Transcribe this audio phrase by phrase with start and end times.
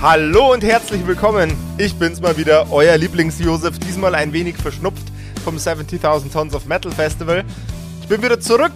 [0.00, 1.56] Hallo und herzlich willkommen.
[1.76, 5.08] Ich bin's mal wieder, euer Lieblings-Josef, diesmal ein wenig verschnupft
[5.42, 7.44] vom 70.000 Tons of Metal Festival.
[8.00, 8.74] Ich bin wieder zurück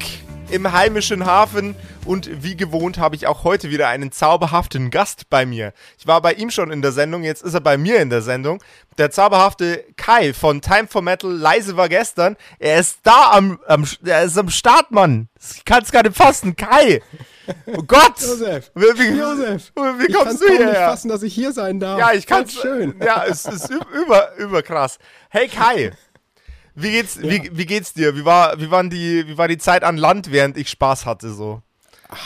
[0.50, 5.46] im heimischen Hafen und wie gewohnt habe ich auch heute wieder einen zauberhaften Gast bei
[5.46, 5.72] mir.
[5.96, 8.22] Ich war bei ihm schon in der Sendung, jetzt ist er bei mir in der
[8.22, 8.60] Sendung.
[8.98, 12.36] Der zauberhafte Kai von Time for Metal, leise war gestern.
[12.58, 15.28] Er ist da am, am er ist am Start, Mann.
[15.54, 16.56] Ich kann es gar nicht fassen.
[16.56, 17.00] Kai!
[17.66, 18.20] Oh Gott!
[18.20, 18.70] Josef!
[18.74, 19.72] Wie, wie, Josef!
[19.74, 20.70] Wie ich kommst du kaum hierher?
[20.70, 21.98] nicht fassen, dass ich hier sein darf.
[21.98, 22.94] Ja, ich kann Ganz schön.
[23.04, 24.98] Ja, es ist über, über krass.
[25.30, 25.92] Hey Kai,
[26.74, 28.16] wie geht's, wie, wie geht's dir?
[28.16, 31.32] Wie war, wie, waren die, wie war die Zeit an Land, während ich Spaß hatte
[31.32, 31.62] so?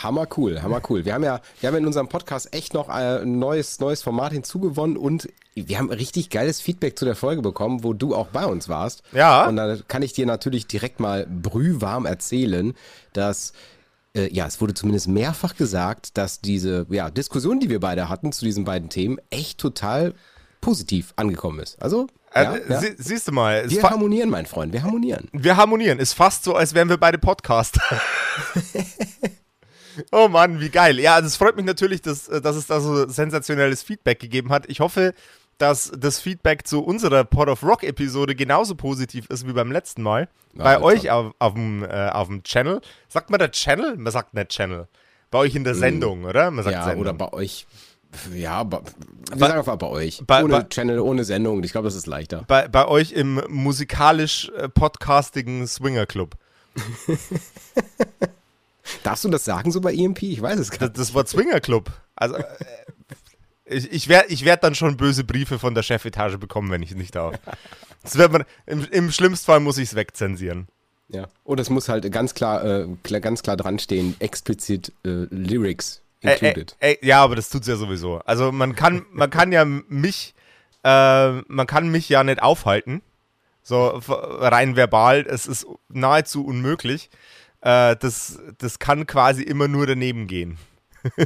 [0.02, 1.04] Hammer cool, hammer cool.
[1.04, 4.32] Wir haben ja, wir haben in unserem Podcast echt noch äh, ein neues, neues Format
[4.32, 8.44] hinzugewonnen und wir haben richtig geiles Feedback zu der Folge bekommen, wo du auch bei
[8.44, 9.02] uns warst.
[9.12, 9.46] Ja.
[9.46, 12.74] Und da kann ich dir natürlich direkt mal brühwarm erzählen,
[13.12, 13.52] dass
[14.16, 18.32] äh, ja, es wurde zumindest mehrfach gesagt, dass diese ja, Diskussion, die wir beide hatten
[18.32, 20.14] zu diesen beiden Themen, echt total
[20.60, 21.80] positiv angekommen ist.
[21.80, 22.80] Also, ja, Äh, ja.
[22.80, 25.28] Sie, siehst du mal, wir harmonieren, mein Freund, wir harmonieren.
[25.32, 25.98] wir harmonieren.
[25.98, 27.82] Ist fast so, als wären wir beide Podcaster.
[30.12, 30.98] oh Mann, wie geil.
[30.98, 34.50] Ja, also es freut mich natürlich, dass, äh, dass es da so sensationelles Feedback gegeben
[34.50, 34.68] hat.
[34.68, 35.14] Ich hoffe,
[35.58, 40.02] dass das Feedback zu unserer Pod of Rock Episode genauso positiv ist wie beim letzten
[40.02, 40.28] Mal.
[40.54, 42.80] Ja, bei euch auf, auf, dem, äh, auf dem Channel.
[43.08, 43.96] Sagt man der Channel?
[43.96, 44.88] Man sagt nicht Channel.
[45.30, 46.50] Bei euch in der Sendung, oder?
[46.50, 47.00] Man sagt Ja, Sendung.
[47.02, 47.66] oder bei euch.
[48.34, 48.80] Ja, bei,
[49.30, 50.22] wir sagen einfach bei euch.
[50.26, 51.62] bei- ohne bei- Channel, ohne Sendung.
[51.64, 52.44] Ich glaube, das ist leichter.
[52.48, 56.36] bei, bei euch im musikalisch äh, podcastigen Swinger Club.
[59.02, 60.22] Darfst du das sagen so bei EMP?
[60.22, 60.98] Ich weiß es gar Das, nicht.
[60.98, 61.90] das Wort Swinger Club.
[62.14, 62.44] Also, äh,
[63.66, 66.92] ich, ich werde ich werd dann schon böse Briefe von der Chefetage bekommen, wenn ich
[66.92, 67.38] es nicht darf.
[68.02, 70.68] Das wird man, im, Im schlimmsten Fall muss ich es wegzensieren.
[71.08, 71.26] Ja.
[71.42, 76.76] Und es muss halt ganz klar, äh, ganz klar dran stehen, explizit äh, Lyrics included.
[76.78, 78.18] äh, äh, ja, aber das tut's ja sowieso.
[78.18, 80.34] Also man kann, man kann ja mich,
[80.84, 83.02] äh, man kann mich ja nicht aufhalten.
[83.62, 87.10] So rein verbal, es ist nahezu unmöglich.
[87.60, 90.58] Äh, das, das kann quasi immer nur daneben gehen.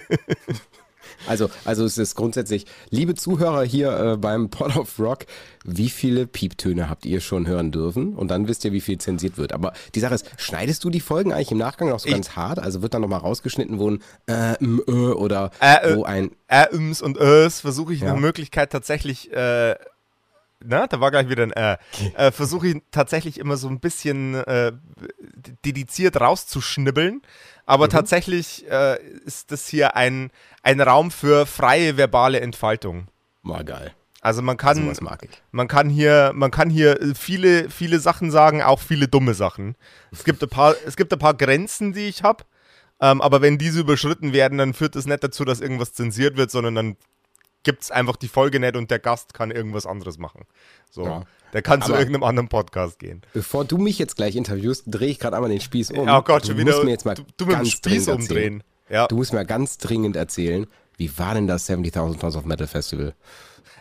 [1.26, 5.26] Also, also es ist grundsätzlich, liebe Zuhörer hier äh, beim Pod of Rock,
[5.64, 8.14] wie viele Pieptöne habt ihr schon hören dürfen?
[8.14, 9.52] Und dann wisst ihr, wie viel zensiert wird.
[9.52, 12.30] Aber die Sache ist, schneidest du die Folgen eigentlich im Nachgang noch so Ich- ganz
[12.36, 12.58] hart?
[12.58, 15.96] Also wird dann nochmal rausgeschnitten, wo ein äh, m, äh, oder Äh, äh.
[15.96, 18.12] wo ein Äms und Ös versuche ich Ja.
[18.14, 19.74] nach Möglichkeit tatsächlich, äh,
[20.64, 21.78] na, da war gleich wieder ein Äh,
[22.16, 24.72] äh versuche ich tatsächlich immer so ein bisschen äh,
[25.64, 27.22] dediziert rauszuschnibbeln.
[27.66, 27.90] Aber Mhm.
[27.90, 30.30] tatsächlich äh, ist das hier ein,
[30.62, 33.08] ein Raum für freie verbale Entfaltung.
[33.42, 33.94] Mal geil.
[34.20, 35.42] Also man kann, ich.
[35.50, 39.76] man kann hier, man kann hier äh, viele, viele Sachen sagen, auch viele dumme Sachen.
[40.12, 42.44] Es gibt ein paar, es gibt ein paar Grenzen, die ich habe.
[43.00, 46.50] Ähm, aber wenn diese überschritten werden, dann führt das nicht dazu, dass irgendwas zensiert wird,
[46.50, 46.96] sondern dann
[47.62, 50.44] gibt es einfach die Folge nicht und der Gast kann irgendwas anderes machen.
[50.90, 51.04] So.
[51.04, 51.22] Ja.
[51.52, 53.22] Der kann zu Aber- irgendeinem anderen Podcast gehen.
[53.32, 56.08] Bevor du mich jetzt gleich interviewst, drehe ich gerade einmal den Spieß um.
[56.08, 56.72] oh Gott, du schon wieder.
[56.72, 58.62] Musst mir jetzt mal du, du ganz Spieß umdrehen.
[58.88, 59.06] Ja.
[59.08, 60.66] Du musst mir ganz dringend erzählen,
[60.96, 63.14] wie war denn das 70.000 Tons of Metal Festival?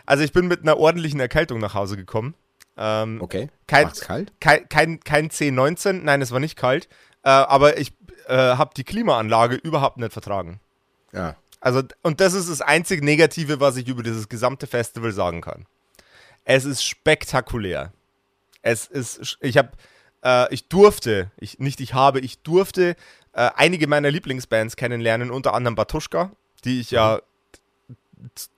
[0.06, 2.34] Also ich bin mit einer ordentlichen Erkältung nach Hause gekommen.
[2.76, 3.48] Ähm, Okay.
[3.66, 4.32] Kein- War's kalt?
[4.40, 6.88] kein, kein, kein C19, nein, es war nicht kalt.
[7.22, 7.92] Äh, aber ich
[8.26, 10.60] äh, habe die Klimaanlage überhaupt nicht vertragen.
[11.12, 11.36] Ja.
[11.60, 15.66] Also, und das ist das einzig Negative, was ich über dieses gesamte Festival sagen kann.
[16.44, 17.92] Es ist spektakulär.
[18.62, 19.70] Es ist, ich habe,
[20.24, 22.96] äh, ich durfte, ich, nicht ich habe, ich durfte
[23.32, 26.30] äh, einige meiner Lieblingsbands kennenlernen, unter anderem Batuschka,
[26.64, 27.20] die ich ja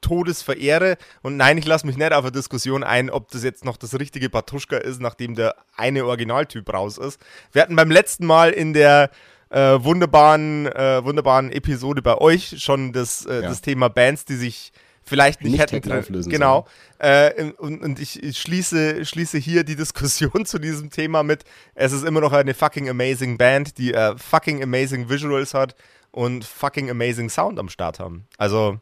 [0.01, 0.97] Todes verehre.
[1.23, 3.99] Und nein, ich lasse mich nicht auf eine Diskussion ein, ob das jetzt noch das
[3.99, 7.21] richtige Batuschka ist, nachdem der eine Originaltyp raus ist.
[7.53, 9.11] Wir hatten beim letzten Mal in der
[9.53, 13.41] äh, wunderbaren, äh, wunderbaren Episode bei euch schon das, äh, Ja.
[13.43, 14.73] das Thema Bands, die sich
[15.05, 16.67] vielleicht nicht, Nicht hätten auflösen Genau.
[16.99, 21.45] Äh, und, und ich, ich schließe, schließe hier die Diskussion zu diesem Thema mit,
[21.75, 25.75] es ist immer noch eine fucking amazing Band, die äh, fucking amazing Visuals hat
[26.13, 28.27] und fucking amazing Sound am Start haben.
[28.39, 28.79] Also,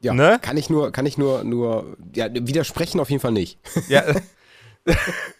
[0.00, 0.38] Ja, Ne?
[0.40, 3.58] kann ich nur, kann ich nur, nur, ja, widersprechen auf jeden Fall nicht.
[3.88, 4.02] ja.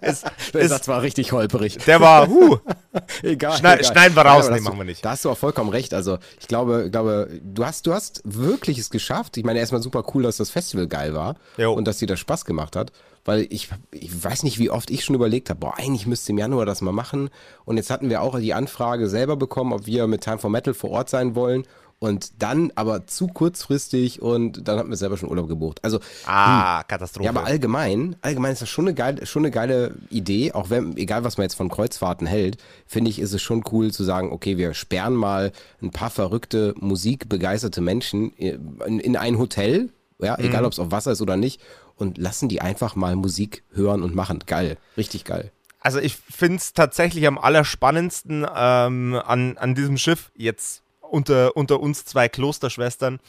[0.00, 0.24] Es,
[0.54, 1.78] der Satz war richtig holperig.
[1.86, 2.58] Der war, huh.
[3.22, 3.92] egal, Schneid, egal.
[3.92, 5.04] Schneiden wir raus, nee, machen wir nicht.
[5.04, 5.94] Da hast du auch vollkommen recht.
[5.94, 9.36] Also ich glaube, glaube, du hast, du hast wirklich es geschafft.
[9.36, 11.72] Ich meine, erstmal super cool, dass das Festival geil war Jo.
[11.72, 12.92] und dass dir das Spaß gemacht hat.
[13.24, 16.38] Weil ich, ich weiß nicht, wie oft ich schon überlegt habe, boah, eigentlich müsste im
[16.38, 17.28] Januar das mal machen.
[17.66, 20.72] Und jetzt hatten wir auch die Anfrage selber bekommen, ob wir mit Time for Metal
[20.72, 21.64] vor Ort sein wollen.
[22.02, 25.80] Und dann aber zu kurzfristig und dann hatten wir selber schon Urlaub gebucht.
[25.84, 27.24] Also Ah, Katastrophe.
[27.26, 30.96] ja, aber allgemein, allgemein ist das schon eine geile, schon eine geile Idee, auch wenn,
[30.96, 32.56] egal was man jetzt von Kreuzfahrten hält,
[32.86, 35.52] finde ich, ist es schon cool zu sagen, okay, wir sperren mal
[35.82, 39.90] ein paar verrückte, musikbegeisterte Menschen in, in ein Hotel,
[40.22, 41.60] ja, egal ob es auf Wasser ist oder nicht,
[41.96, 44.38] und lassen die einfach mal Musik hören und machen.
[44.46, 45.52] Geil, richtig geil.
[45.80, 51.80] Also ich finde es tatsächlich am allerspannendsten ähm, an, an diesem Schiff, jetzt unter, unter
[51.80, 53.20] uns zwei Klosterschwestern.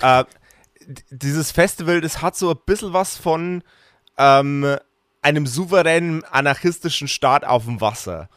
[0.00, 0.24] Äh,
[1.10, 3.62] dieses Festival, das hat so ein bisschen was von
[4.18, 4.76] ähm,
[5.22, 8.28] einem souveränen anarchistischen Staat auf dem Wasser,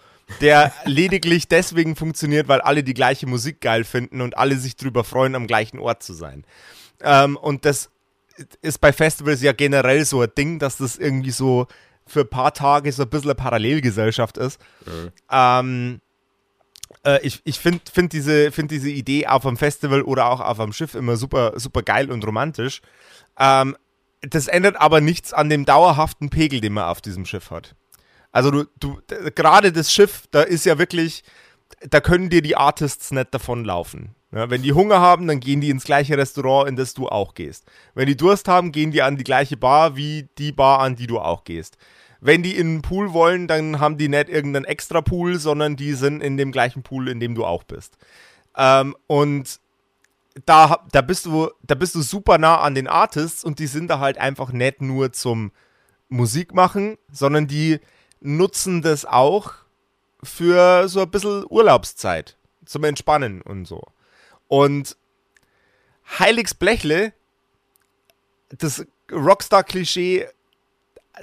[0.41, 5.03] der lediglich deswegen funktioniert, weil alle die gleiche Musik geil finden und alle sich drüber
[5.03, 6.45] freuen, am gleichen Ort zu sein.
[7.01, 7.89] Ähm, und das
[8.61, 11.67] ist bei Festivals ja generell so ein Ding, dass das irgendwie so
[12.07, 14.59] für ein paar Tage so ein bisschen eine Parallelgesellschaft ist.
[15.31, 16.01] Ähm,
[17.05, 20.59] äh, ich ich finde find diese, find diese Idee auf einem Festival oder auch auf
[20.59, 22.81] einem Schiff immer super, super geil und romantisch.
[23.37, 23.75] Ähm,
[24.21, 27.75] das ändert aber nichts an dem dauerhaften Pegel, den man auf diesem Schiff hat.
[28.31, 28.99] Also du, du,
[29.33, 31.23] gerade das Schiff, da ist ja wirklich,
[31.89, 34.15] da können dir die Artists nicht davonlaufen.
[34.31, 37.33] Ja, wenn die Hunger haben, dann gehen die ins gleiche Restaurant, in das du auch
[37.33, 37.65] gehst.
[37.95, 41.07] Wenn die Durst haben, gehen die an die gleiche Bar wie die Bar, an die
[41.07, 41.77] du auch gehst.
[42.21, 45.93] Wenn die in den Pool wollen, dann haben die nicht irgendeinen extra Pool, sondern die
[45.93, 47.97] sind in dem gleichen Pool, in dem du auch bist.
[48.57, 49.59] Ähm, und
[50.45, 53.87] da, da, bist du, da bist du super nah an den Artists und die sind
[53.87, 55.51] da halt einfach nicht nur zum
[56.09, 57.79] Musik machen, sondern die
[58.19, 59.53] nutzen das auch
[60.21, 63.83] für so ein bisschen Urlaubszeit, zum Entspannen und so.
[64.47, 64.97] Und
[66.17, 67.13] Heiligs Blechle,
[68.49, 70.27] das Rockstar-Klischee,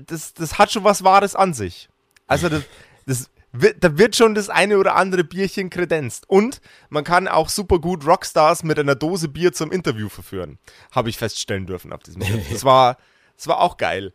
[0.04, 1.88] das, das hat schon was Wahres an sich.
[2.26, 2.62] Also das,
[3.06, 6.28] das wird, da wird schon das eine oder andere Bierchen kredenzt.
[6.28, 10.58] Und man kann auch super gut Rockstars mit einer Dose Bier zum Interview verführen.
[10.90, 12.48] Habe ich feststellen dürfen auf diesem Schiff.
[12.50, 12.96] Das war,
[13.36, 14.12] das war auch geil.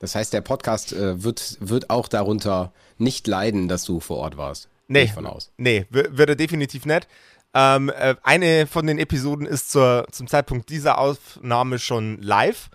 [0.00, 4.36] Das heißt, der Podcast äh, wird, wird auch darunter nicht leiden, dass du vor Ort
[4.36, 4.68] warst.
[4.86, 5.50] Nee, von aus.
[5.56, 7.08] nee, wi- wird er definitiv nicht.
[7.52, 12.70] Ähm, äh, eine von den Episoden ist zur, zum Zeitpunkt dieser Aufnahme schon live.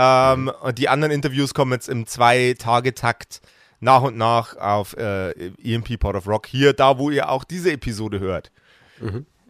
[0.00, 3.40] Ähm, und die anderen Interviews kommen jetzt im Zwei-Tage-Takt
[3.80, 6.46] nach und nach auf äh, EMP Pod of Rock.
[6.46, 8.52] Hier, da, wo ihr auch diese Episode hört.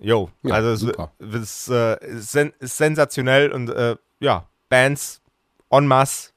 [0.01, 5.21] Jo, Ja, also es ist, äh, sen ist sensationell und äh, ja, Bands
[5.71, 6.31] en masse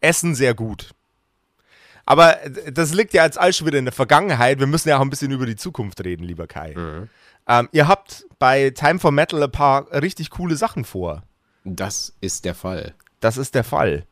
[0.00, 0.90] essen sehr gut.
[2.04, 4.58] Aber äh, das liegt ja jetzt all schon wieder in der Vergangenheit.
[4.58, 6.74] Wir müssen ja auch ein bisschen über die Zukunft reden, lieber Kai.
[7.48, 11.22] Ähm, ihr habt bei Time for Metal ein paar richtig coole Sachen vor.
[11.64, 12.94] Das ist der Fall.
[13.22, 14.04] Das ist der Fall.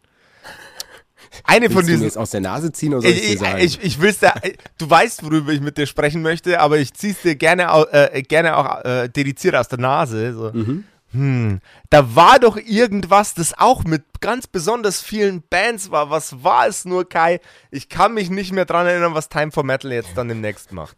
[1.44, 2.04] Eine von Willst du mir diesen.
[2.04, 3.58] jetzt aus der Nase ziehen oder soll ich, Ich, dir sagen?
[3.60, 4.34] ich, ich will's da,
[4.78, 8.22] du weißt, worüber ich mit dir sprechen möchte, aber ich zieh's dir gerne, au- äh,
[8.22, 10.34] gerne auch äh, dediziert aus der Nase.
[10.34, 10.50] So.
[10.52, 10.84] Mhm.
[11.12, 16.10] Hm, da war doch irgendwas, das auch mit ganz besonders vielen Bands war.
[16.10, 17.40] Was war es nur, Kai?
[17.70, 20.96] Ich kann mich nicht mehr dran erinnern, was Time for Metal jetzt dann demnächst macht.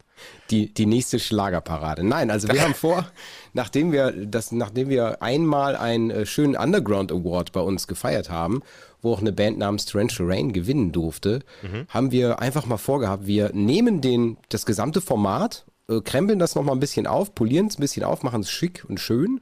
[0.51, 2.03] Die, die nächste Schlagerparade.
[2.03, 3.05] Nein, also wir haben vor,
[3.53, 8.61] nachdem wir das, nachdem wir einmal einen äh, schönen Underground Award bei uns gefeiert haben,
[9.01, 11.41] wo auch eine Band namens Torrential Rain gewinnen durfte,
[11.89, 16.75] haben wir einfach mal vorgehabt, wir nehmen den, das gesamte Format, äh, krempeln das nochmal
[16.75, 19.41] ein bisschen auf, polieren es ein bisschen auf, machen es schick und schön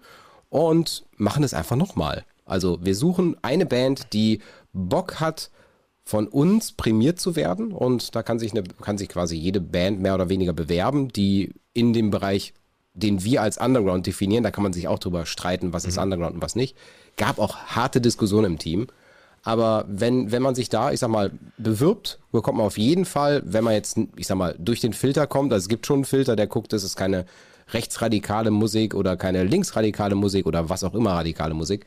[0.50, 2.25] und machen es einfach nochmal.
[2.45, 4.41] Also wir suchen eine Band, die
[4.73, 5.51] Bock hat,
[6.03, 10.00] von uns prämiert zu werden und da kann sich, eine, kann sich quasi jede Band
[10.01, 12.53] mehr oder weniger bewerben, die in dem Bereich,
[12.93, 16.36] den wir als Underground definieren, da kann man sich auch drüber streiten, was ist Underground
[16.36, 16.75] und was nicht.
[17.17, 18.88] Gab auch harte Diskussionen im Team.
[19.43, 23.41] Aber wenn, wenn man sich da, ich sag mal, bewirbt, bekommt man auf jeden Fall,
[23.46, 26.05] wenn man jetzt, ich sag mal, durch den Filter kommt, also es gibt schon einen
[26.05, 27.25] Filter, der guckt, es ist keine
[27.70, 31.86] rechtsradikale Musik oder keine linksradikale Musik oder was auch immer radikale Musik.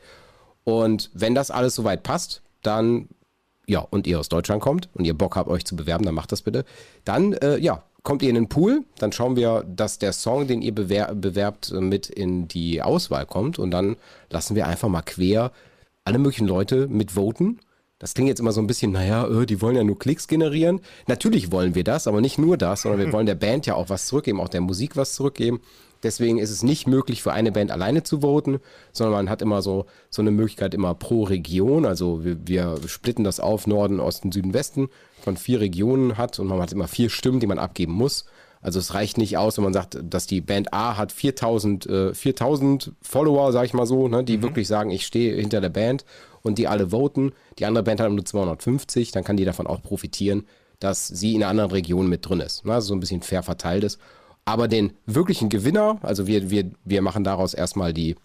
[0.63, 3.07] Und wenn das alles soweit passt, dann,
[3.67, 6.31] ja, und ihr aus Deutschland kommt und ihr Bock habt, euch zu bewerben, dann macht
[6.31, 6.65] das bitte.
[7.03, 10.61] Dann, äh, ja, kommt ihr in den Pool, dann schauen wir, dass der Song, den
[10.61, 13.97] ihr bewer bewerbt, äh, mit in die Auswahl kommt und dann
[14.29, 15.51] lassen wir einfach mal quer
[16.03, 17.59] alle möglichen Leute mitvoten.
[17.97, 20.81] Das klingt jetzt immer so ein bisschen, naja, äh, die wollen ja nur Klicks generieren.
[21.07, 23.89] Natürlich wollen wir das, aber nicht nur das, sondern wir wollen der Band ja auch
[23.89, 25.61] was zurückgeben, auch der Musik was zurückgeben.
[26.05, 28.59] Deswegen ist es nicht möglich für eine Band alleine zu voten,
[28.93, 31.83] sondern man hat immer so, so eine Möglichkeit immer pro Region.
[31.83, 34.89] Also wir, wir splitten das auf Norden, Osten, Süden, Westen,
[35.23, 38.25] von vier Regionen hat und man hat immer vier Stimmen, die man abgeben muss.
[38.61, 42.13] Also es reicht nicht aus, wenn man sagt, dass die Band A hat 4000, äh,
[42.13, 44.43] 4000 Follower, sag ich mal so, ne, die mhm.
[44.43, 46.05] wirklich sagen, ich stehe hinter der Band
[46.43, 47.31] und die alle voten.
[47.57, 50.45] Die andere Band hat nur 250, dann kann die davon auch profitieren,
[50.79, 52.63] dass sie in einer anderen Region mit drin ist.
[52.63, 53.99] Ne, also so ein bisschen fair verteilt ist.
[54.45, 58.15] Aber den wirklichen Gewinner, also wir, wir, wir machen daraus erstmal die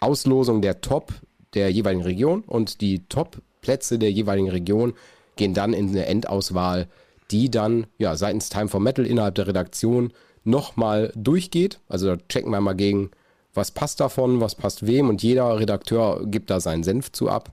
[0.00, 1.12] Auslosung der Top
[1.54, 4.94] der jeweiligen Region und die Top-Plätze der jeweiligen Region
[5.36, 6.88] gehen dann in eine Endauswahl
[7.30, 10.12] die dann ja seitens Time for Metal innerhalb der Redaktion
[10.44, 11.80] nochmal durchgeht.
[11.88, 13.10] Also da checken wir mal gegen,
[13.54, 17.52] was passt davon, was passt wem und jeder Redakteur gibt da seinen Senf zu ab.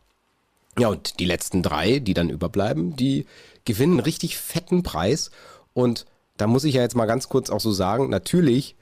[0.79, 3.25] Ja, und die letzten drei, die dann überbleiben, die
[3.65, 5.31] gewinnen einen richtig fetten Preis.
[5.73, 6.05] Und
[6.37, 8.75] da muss ich ja jetzt mal ganz kurz auch so sagen, natürlich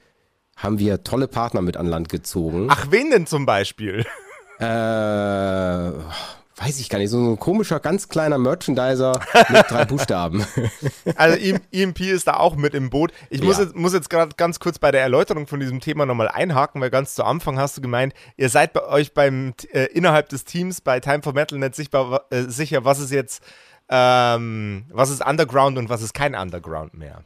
[0.56, 2.68] haben wir tolle Partner mit an Land gezogen.
[2.70, 4.06] Ach, wen denn zum Beispiel?
[4.58, 4.64] Äh,
[6.56, 9.20] weiß ich gar nicht, so ein komischer, ganz kleiner Merchandiser
[9.50, 10.46] mit drei Buchstaben.
[11.14, 11.36] Also
[11.70, 13.12] EMP ist da auch mit im Boot.
[13.28, 13.64] Ich muss ja.
[13.64, 16.90] jetzt, muss jetzt gerade ganz kurz bei der Erläuterung von diesem Thema nochmal einhaken, weil
[16.90, 20.80] ganz zu Anfang hast du gemeint, ihr seid bei euch beim äh, innerhalb des Teams
[20.80, 23.42] bei Time for Metal nicht sichtbar, äh, sicher, was ist jetzt,
[23.90, 27.22] ähm, was ist Underground und was ist kein Underground mehr.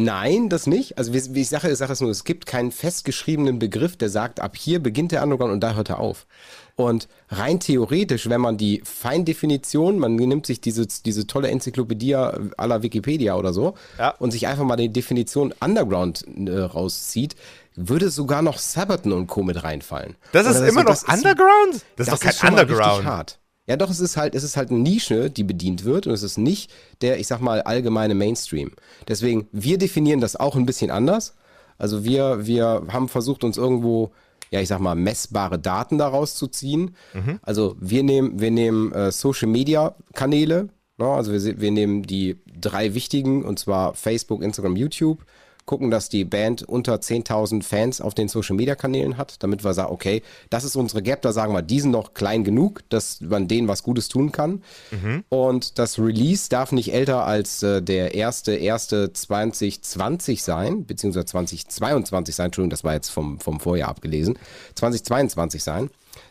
[0.00, 0.96] Nein, das nicht.
[0.96, 4.08] Also wie, wie ich sage, ich sage es nur, es gibt keinen festgeschriebenen Begriff, der
[4.08, 6.28] sagt, ab hier beginnt der Underground und da hört er auf.
[6.76, 12.82] Und rein theoretisch, wenn man die Feindefinition, man nimmt sich diese, diese tolle Enzyklopädie aller
[12.84, 14.10] Wikipedia oder so ja.
[14.20, 17.34] und sich einfach mal die Definition Underground äh, rauszieht,
[17.74, 19.42] würde sogar noch Sabaton und Co.
[19.42, 20.14] mit reinfallen.
[20.30, 21.74] Das ist immer noch Underground?
[21.74, 23.04] Ist, das, das ist doch kein Underground.
[23.04, 23.38] hart.
[23.68, 26.22] Ja, doch, es ist halt, es ist halt eine Nische, die bedient wird und es
[26.22, 26.70] ist nicht
[27.02, 28.72] der, ich sag mal, allgemeine Mainstream.
[29.06, 31.34] Deswegen, wir definieren das auch ein bisschen anders.
[31.76, 34.10] Also wir, wir haben versucht, uns irgendwo
[34.50, 36.96] ja, ich sag mal, messbare Daten daraus zu ziehen.
[37.12, 37.38] Mhm.
[37.42, 41.06] Also wir nehmen, wir nehmen äh, Social Media Kanäle, ne?
[41.06, 45.24] also wir, wir nehmen die drei wichtigen, und zwar Facebook, Instagram, YouTube
[45.68, 49.74] gucken, dass die Band unter 10.000 Fans auf den Social Media Kanälen hat, damit wir
[49.74, 53.20] sagen, okay, das ist unsere Gap, da sagen wir, die sind noch klein genug, dass
[53.20, 54.62] man denen was Gutes tun kann.
[54.90, 55.24] Mhm.
[55.28, 62.34] Und das Release darf nicht älter als äh, der erste, erste 2020 sein, beziehungsweise 2022
[62.34, 64.38] sein, Entschuldigung, das war jetzt vom, vom Vorjahr abgelesen,
[64.74, 65.90] 2022 sein.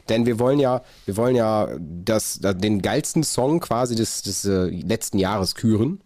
[0.10, 4.66] Denn wir wollen ja, wir wollen ja das, den geilsten Song quasi des, des äh,
[4.66, 6.02] letzten Jahres küren.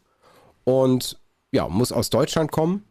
[0.65, 1.19] Und
[1.51, 2.83] ja, muss aus Deutschland kommen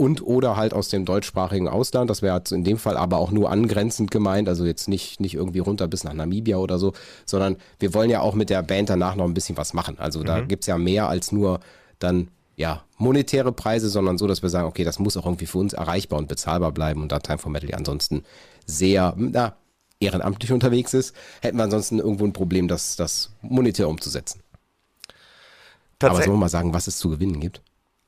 [0.00, 2.08] und oder halt aus dem deutschsprachigen Ausland.
[2.08, 5.58] Das wäre in dem Fall aber auch nur angrenzend gemeint, also jetzt nicht, nicht irgendwie
[5.58, 6.94] runter bis nach Namibia oder so,
[7.26, 9.98] sondern wir wollen ja auch mit der Band danach noch ein bisschen was machen.
[9.98, 10.48] Also da mhm.
[10.48, 11.60] gibt es ja mehr als nur
[11.98, 15.58] dann ja, monetäre Preise, sondern so, dass wir sagen, okay, das muss auch irgendwie für
[15.58, 18.24] uns erreichbar und bezahlbar bleiben und da Time for Metal ja ansonsten
[18.64, 19.54] sehr, na,
[20.00, 24.40] ehrenamtlich unterwegs ist, hätten wir ansonsten irgendwo ein Problem, das, das monetär umzusetzen.
[26.02, 27.60] Aber sollen wir mal sagen, was es zu gewinnen gibt?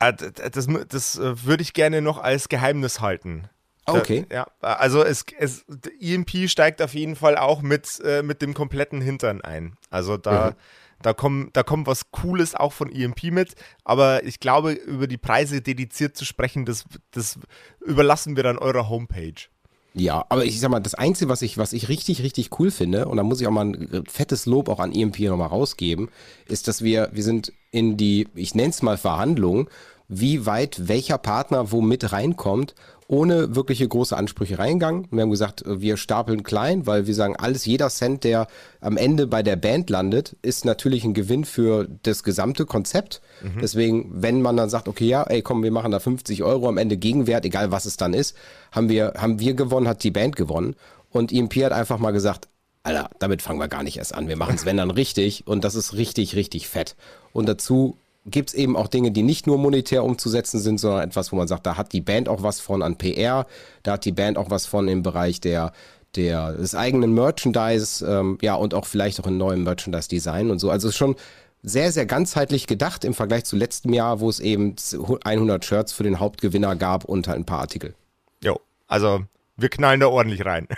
[0.02, 3.48] Ah, das, das äh, würde ich gerne noch als Geheimnis halten.
[3.84, 4.26] Ah, okay.
[4.32, 5.64] Ja, also es, es,
[6.00, 9.76] EMP steigt auf jeden Fall auch mit, äh, mit dem kompletten Hintern ein.
[9.90, 10.54] Also da, mhm.
[11.02, 13.54] da, komm, da kommt was Cooles auch von EMP mit.
[13.84, 17.38] Aber ich glaube, über die Preise dediziert zu sprechen, das, das
[17.80, 19.48] überlassen wir dann eurer Homepage.
[19.94, 23.08] Ja, aber ich sag mal, das Einzige, was ich, was ich richtig, richtig cool finde,
[23.08, 26.08] und da muss ich auch mal ein fettes Lob auch an EMP nochmal rausgeben,
[26.48, 29.68] ist, dass wir, wir sind in die, ich nenne es mal Verhandlungen
[30.14, 32.74] wie weit welcher Partner wo mit reinkommt,
[33.08, 35.06] ohne wirkliche große Ansprüche reingegangen.
[35.10, 38.46] Wir haben gesagt, wir stapeln klein, weil wir sagen, alles, jeder Cent, der
[38.80, 43.20] am Ende bei der Band landet, ist natürlich ein Gewinn für das gesamte Konzept.
[43.42, 43.60] Mhm.
[43.60, 46.78] Deswegen, wenn man dann sagt, okay, ja, ey, komm, wir machen da 50 Euro am
[46.78, 48.36] Ende Gegenwert, egal was es dann ist,
[48.70, 50.74] haben wir, haben wir gewonnen, hat die Band gewonnen.
[51.10, 52.48] Und EMP hat einfach mal gesagt,
[52.82, 54.26] Alter, damit fangen wir gar nicht erst an.
[54.26, 55.46] Wir machen es, wenn dann richtig.
[55.46, 56.96] Und das ist richtig, richtig fett.
[57.32, 61.32] Und dazu gibt es eben auch Dinge, die nicht nur monetär umzusetzen sind, sondern etwas,
[61.32, 63.46] wo man sagt, da hat die Band auch was von an PR,
[63.82, 65.72] da hat die Band auch was von im Bereich der,
[66.14, 70.70] der des eigenen Merchandise, ähm, ja, und auch vielleicht auch in neuem Merchandise-Design und so.
[70.70, 71.16] Also schon
[71.62, 74.76] sehr, sehr ganzheitlich gedacht im Vergleich zu letztem Jahr, wo es eben
[75.24, 77.94] 100 Shirts für den Hauptgewinner gab und halt ein paar Artikel.
[78.42, 79.24] Jo, also
[79.56, 80.68] wir knallen da ordentlich rein.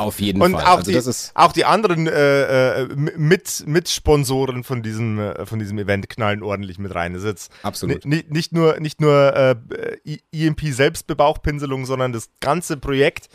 [0.00, 0.64] Auf jeden und Fall.
[0.64, 5.76] Auch, also die, auch die anderen äh, äh, mit, Mitsponsoren von diesem, äh, von diesem
[5.76, 7.12] Event knallen ordentlich mit rein.
[7.12, 8.06] Das ist jetzt Absolut.
[8.06, 9.56] Nicht nur, nicht nur äh,
[10.32, 13.28] EMP Selbstbebauchpinselung, sondern das ganze Projekt.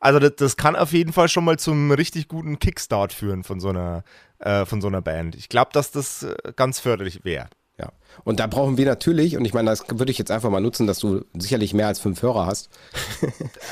[0.00, 3.60] Also das, das, kann auf jeden Fall schon mal zum richtig guten Kickstart führen von
[3.60, 4.02] so einer,
[4.38, 5.34] äh, von so einer Band.
[5.34, 7.48] Ich glaube, dass das ganz förderlich wäre.
[7.78, 7.92] Ja.
[8.24, 10.86] Und da brauchen wir natürlich, und ich meine, das würde ich jetzt einfach mal nutzen,
[10.86, 12.70] dass du sicherlich mehr als fünf Hörer hast.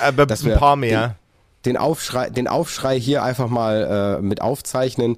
[0.02, 1.16] Aber ein paar mehr.
[1.64, 5.16] Den Aufschrei, den Aufschrei hier einfach mal äh, mit aufzeichnen.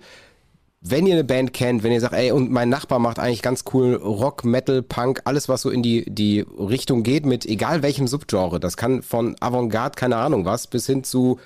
[0.80, 3.64] Wenn ihr eine Band kennt, wenn ihr sagt, ey, und mein Nachbar macht eigentlich ganz
[3.72, 8.06] cool Rock, Metal, Punk, alles, was so in die, die Richtung geht, mit egal welchem
[8.06, 8.60] Subgenre.
[8.60, 11.40] Das kann von Avantgarde, keine Ahnung was, bis hin zu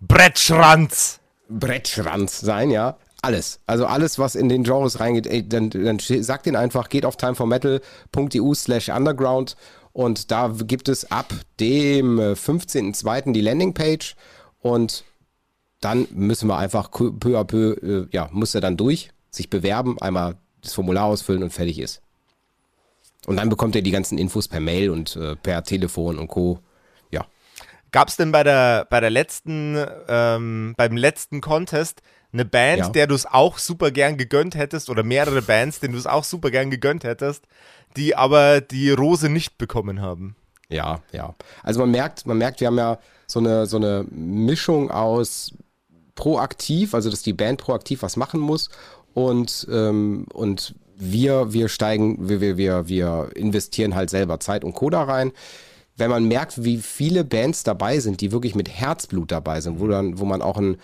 [0.00, 1.18] Brettschranz.
[1.48, 2.96] Brettschranz sein, ja.
[3.22, 3.60] Alles.
[3.66, 7.16] Also alles, was in den Genres reingeht, ey, dann, dann sagt den einfach, geht auf
[7.16, 9.56] timeformetal.eu slash underground
[9.92, 13.32] und da gibt es ab dem äh, 15.02.
[13.32, 14.16] die Landingpage
[14.60, 15.04] und
[15.80, 19.50] dann müssen wir einfach peu peu à peu, äh, ja, muss er dann durch, sich
[19.50, 22.00] bewerben, einmal das Formular ausfüllen und fertig ist.
[23.26, 26.60] Und dann bekommt er die ganzen Infos per Mail und äh, per Telefon und Co.
[27.10, 27.26] Ja.
[27.90, 29.76] Gab es denn bei der, bei der letzten,
[30.08, 32.02] ähm, beim letzten Contest
[32.32, 32.88] eine Band, Ja.
[32.88, 36.24] der du es auch super gern gegönnt hättest, oder mehrere Bands, denen du es auch
[36.24, 37.44] super gern gegönnt hättest,
[37.96, 40.36] die aber die Rose nicht bekommen haben?
[40.68, 41.34] Ja, ja.
[41.62, 45.52] Also man merkt, man merkt, wir haben ja so eine, so eine Mischung aus
[46.14, 48.70] proaktiv, also dass die Band proaktiv was machen muss
[49.14, 54.74] und, ähm, und wir, wir steigen, wir, wir, wir, wir investieren halt selber Zeit und
[54.74, 55.32] Coda rein.
[55.96, 59.88] Wenn man merkt, wie viele Bands dabei sind, die wirklich mit Herzblut dabei sind, wo
[59.88, 60.78] dann, wo man auch ein,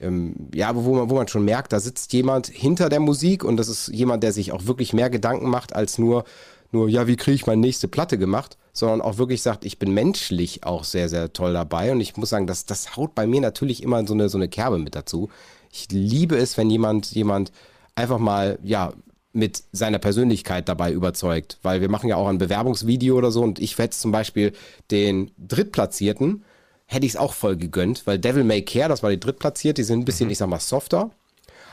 [0.00, 3.56] ähm, ja, wo man, wo man schon merkt, da sitzt jemand hinter der Musik und
[3.56, 6.24] das ist jemand, der sich auch wirklich mehr Gedanken macht als nur,
[6.72, 9.94] nur, ja, wie kriege ich meine nächste Platte gemacht, sondern auch wirklich sagt, ich bin
[9.94, 11.92] menschlich auch sehr, sehr toll dabei.
[11.92, 14.48] Und ich muss sagen, das, das haut bei mir natürlich immer so eine, so eine
[14.48, 15.30] Kerbe mit dazu.
[15.72, 17.52] Ich liebe es, wenn jemand, jemand
[17.94, 18.92] einfach mal, ja,
[19.32, 23.42] mit seiner Persönlichkeit dabei überzeugt, weil wir machen ja auch ein Bewerbungsvideo oder so.
[23.42, 24.52] Und ich hätte zum Beispiel
[24.90, 26.42] den Drittplatzierten,
[26.86, 29.84] hätte ich es auch voll gegönnt, weil Devil May Care, das war die Drittplatzierte, die
[29.84, 31.10] sind ein bisschen, ich sag mal, softer,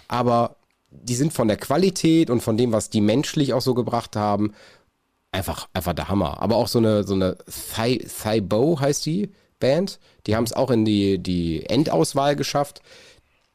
[0.07, 0.55] aber
[0.89, 4.53] die sind von der Qualität und von dem, was die menschlich auch so gebracht haben,
[5.31, 6.41] einfach, einfach der Hammer.
[6.41, 7.37] Aber auch so eine, so eine
[7.73, 9.99] Thai, Thai Bow heißt die Band.
[10.27, 12.81] Die haben es auch in die, die Endauswahl geschafft.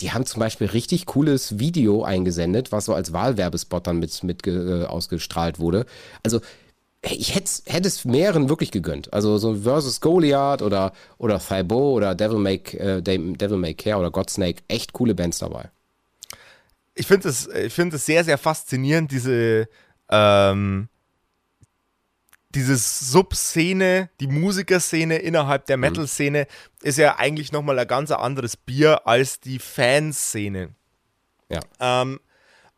[0.01, 4.47] Die haben zum Beispiel richtig cooles Video eingesendet, was so als Wahlwerbespot dann mit, mit
[4.47, 5.87] äh, ausgestrahlt wurde.
[6.23, 6.41] Also,
[7.03, 9.13] ich hätte es mehreren wirklich gegönnt.
[9.13, 14.11] Also so Versus Goliath oder, oder Thibaut oder Devil May, äh, Devil May Care oder
[14.11, 14.63] Godsnake.
[14.69, 15.71] Echt coole Bands dabei.
[16.95, 19.69] ich finde es ich find es sehr, sehr faszinierend, diese,
[20.11, 20.89] ähm,
[22.55, 26.47] diese Subszene, die Musikerszene innerhalb der Metal-Szene
[26.83, 30.71] ist ja eigentlich nochmal ein ganz anderes Bier als die Fanszene.
[31.49, 31.61] Ja.
[31.79, 32.21] Ähm,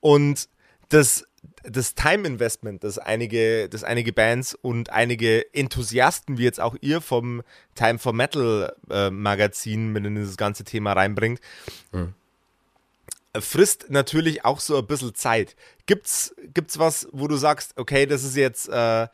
[0.00, 0.48] und
[0.90, 1.24] das,
[1.64, 7.42] das Time-Investment, das einige, das einige Bands und einige Enthusiasten, wie jetzt auch ihr vom
[7.74, 11.40] Time for Metal äh, Magazin mit in dieses ganze Thema reinbringt,
[13.38, 15.54] frisst natürlich auch so ein bisschen Zeit.
[15.86, 19.06] Gibt's, gibt's was, wo du sagst, okay, das ist jetzt, äh,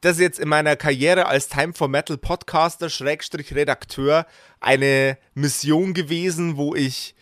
[0.00, 4.26] das ist jetzt in meiner Karriere als Time for Metal Podcaster, Schrägstrich Redakteur,
[4.60, 7.14] eine Mission gewesen, wo ich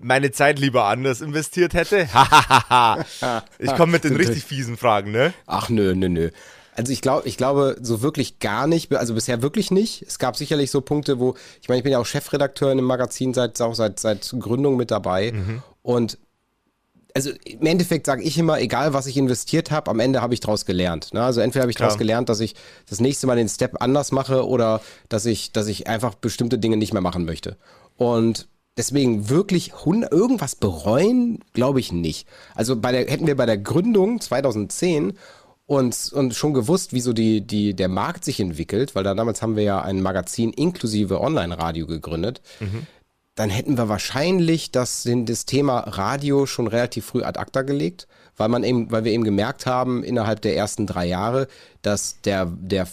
[0.00, 2.02] meine Zeit lieber anders investiert hätte?
[3.58, 5.32] ich komme mit den richtig fiesen Fragen, ne?
[5.46, 6.30] Ach nö, nö, nö.
[6.74, 10.02] Also ich glaube, ich glaube so wirklich gar nicht, also bisher wirklich nicht.
[10.02, 12.86] Es gab sicherlich so Punkte, wo, ich meine, ich bin ja auch Chefredakteur in einem
[12.86, 15.34] Magazin seit auch seit, seit Gründung mit dabei.
[15.82, 16.18] Und
[17.14, 20.40] also im Endeffekt sage ich immer, egal was ich investiert habe, am Ende habe ich
[20.40, 21.12] daraus gelernt.
[21.12, 21.22] Ne?
[21.22, 22.54] Also entweder habe ich daraus gelernt, dass ich
[22.88, 26.76] das nächste Mal den Step anders mache oder dass ich, dass ich einfach bestimmte Dinge
[26.76, 27.56] nicht mehr machen möchte.
[27.96, 32.28] Und deswegen wirklich irgendwas bereuen, glaube ich nicht.
[32.54, 35.14] Also bei der, hätten wir bei der Gründung 2010
[35.66, 39.42] und, und schon gewusst, wie so die, die, der Markt sich entwickelt, weil da damals
[39.42, 42.40] haben wir ja ein Magazin inklusive Online-Radio gegründet,
[43.36, 48.48] dann hätten wir wahrscheinlich das, das Thema Radio schon relativ früh ad acta gelegt, weil
[48.48, 51.46] man eben, weil wir eben gemerkt haben, innerhalb der ersten drei Jahre,
[51.82, 52.88] dass der, der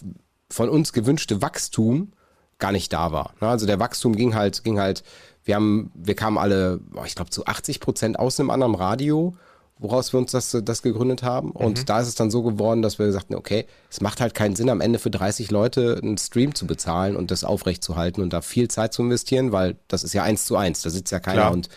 [0.49, 2.11] von uns gewünschte Wachstum
[2.59, 3.33] gar nicht da war.
[3.41, 3.47] Ne?
[3.47, 5.03] Also der Wachstum ging halt, ging halt,
[5.43, 9.35] wir haben, wir kamen alle, ich glaube, zu 80 Prozent aus einem anderen Radio,
[9.79, 11.51] woraus wir uns das, das gegründet haben.
[11.51, 14.55] Und da ist es dann so geworden, dass wir sagten, okay, es macht halt keinen
[14.55, 18.41] Sinn, am Ende für 30 Leute einen Stream zu bezahlen und das aufrechtzuerhalten und da
[18.41, 21.41] viel Zeit zu investieren, weil das ist ja eins zu eins, da sitzt ja keiner
[21.41, 21.51] Klar.
[21.51, 21.69] und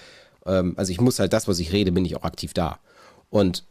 [0.46, 2.78] ähm, also ich muss halt das, was ich rede, bin ich auch aktiv da.
[3.28, 3.64] Und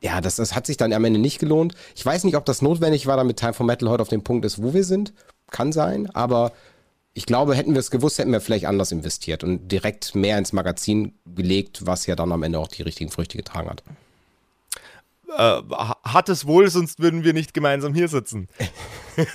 [0.00, 1.74] ja, das, das hat sich dann am Ende nicht gelohnt.
[1.96, 4.44] Ich weiß nicht, ob das notwendig war, damit Time for Metal heute auf dem Punkt
[4.44, 5.12] ist, wo wir sind.
[5.50, 6.52] Kann sein, aber
[7.14, 10.52] ich glaube, hätten wir es gewusst, hätten wir vielleicht anders investiert und direkt mehr ins
[10.52, 13.82] Magazin gelegt, was ja dann am Ende auch die richtigen Früchte getragen hat.
[15.36, 15.62] äh,
[16.04, 18.48] hat es wohl, sonst würden wir nicht gemeinsam hier sitzen.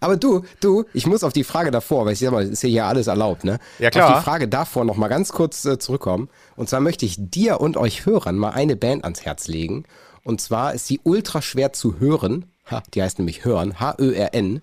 [0.00, 2.68] Aber du, du, ich muss auf die Frage davor, weil ich sag mal, ist ja
[2.68, 3.58] hier alles erlaubt, ne?
[3.78, 4.10] Ja, klar.
[4.10, 6.30] Auf die Frage davor noch mal ganz kurz äh, zurückkommen.
[6.56, 9.84] Und zwar möchte ich dir und euch Hörern mal eine Band ans Herz legen.
[10.24, 12.46] Und zwar ist sie ultra schwer zu hören.
[12.70, 14.62] Ha, die heißt nämlich Hören, H-Ö-R-N.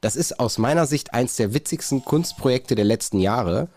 [0.00, 3.68] Das ist aus meiner Sicht eins der witzigsten Kunstprojekte der letzten Jahre.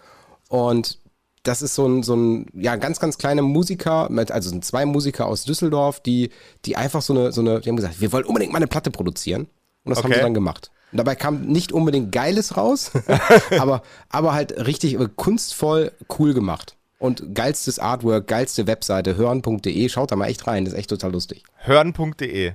[0.49, 0.99] Und
[1.43, 4.86] das ist so ein, so ein, ja, ganz, ganz kleiner Musiker, mit, also sind zwei
[4.86, 6.32] Musiker aus Düsseldorf, die,
[6.65, 8.91] die einfach so eine, so eine, die haben gesagt, wir wollen unbedingt mal eine Platte
[8.91, 9.47] produzieren.
[9.86, 10.15] Und das haben Okay.
[10.15, 10.69] sie dann gemacht.
[10.91, 12.91] Und dabei kam nicht unbedingt Geiles raus,
[13.60, 16.75] aber, aber halt richtig äh, kunstvoll cool gemacht.
[16.97, 21.13] Und geilstes Artwork, geilste Webseite, hören.de, schaut da mal echt rein, das ist echt total
[21.13, 21.43] lustig.
[21.58, 22.53] Hören.de.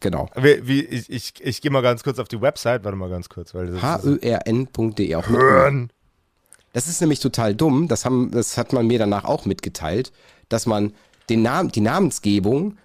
[0.00, 0.28] Genau.
[0.36, 3.28] Wie, wie, ich ich, ich gehe mal ganz kurz auf die Website, warte mal ganz
[3.28, 5.32] kurz, weil das ist H-Ö-R-N.de, auch Ö.
[5.32, 5.90] Hören.
[6.72, 10.12] Das ist nämlich total dumm, das, haben, das hat man mir danach auch mitgeteilt,
[10.48, 10.92] dass man
[11.28, 12.76] den Namen, die Namensgebung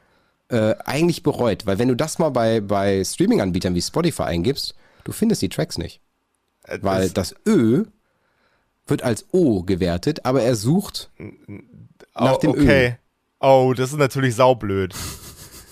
[0.49, 1.65] äh, eigentlich bereut.
[1.65, 5.77] Weil wenn du das mal bei, bei Streaming-Anbietern wie Spotify eingibst, du findest die Tracks
[5.77, 6.01] nicht.
[6.63, 7.85] Äh, Weil das, das Ö
[8.87, 11.09] wird als O gewertet, aber er sucht
[12.15, 12.61] nach oh, dem Ö.
[12.61, 12.97] okay.
[13.39, 14.93] Oh, das ist natürlich saublöd.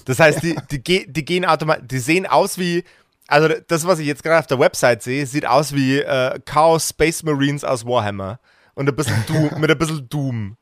[0.05, 2.83] Das heißt, die, die, die gehen automatisch, die sehen aus wie,
[3.27, 6.89] also das, was ich jetzt gerade auf der Website sehe, sieht aus wie äh, Chaos
[6.89, 8.39] Space Marines aus Warhammer.
[8.73, 10.57] Und ein bisschen Doom, mit ein bisschen Doom.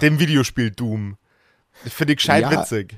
[0.00, 1.16] Dem Videospiel Doom.
[1.84, 2.50] Finde ich gescheit Ja.
[2.52, 2.96] witzig.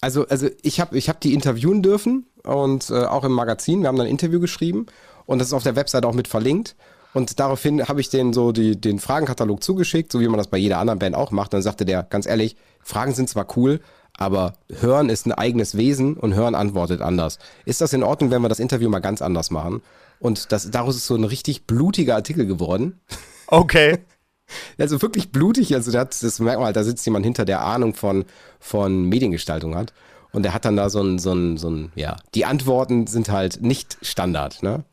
[0.00, 3.82] Also, also ich habe ich hab die interviewen dürfen und äh, auch im Magazin.
[3.82, 4.86] Wir haben dann ein Interview geschrieben
[5.26, 6.74] und das ist auf der Website auch mit verlinkt.
[7.14, 10.56] Und daraufhin habe ich denen so die, den Fragenkatalog zugeschickt, so wie man das bei
[10.56, 11.52] jeder anderen Band auch macht.
[11.52, 13.80] Dann sagte der, ganz ehrlich, Fragen sind zwar cool,
[14.16, 17.38] aber Hören ist ein eigenes Wesen und Hören antwortet anders.
[17.64, 19.82] Ist das in Ordnung, wenn wir das Interview mal ganz anders machen?
[20.18, 23.00] Und das, daraus ist so ein richtig blutiger Artikel geworden.
[23.48, 23.98] Okay.
[24.78, 27.94] Also wirklich blutig, also hat, das merkt man halt, da sitzt jemand hinter, der Ahnung
[27.94, 28.24] von,
[28.60, 29.92] von Mediengestaltung hat.
[30.32, 33.30] Und der hat dann da so ein, so ein, so ein, ja, die Antworten sind
[33.30, 34.84] halt nicht Standard, ne?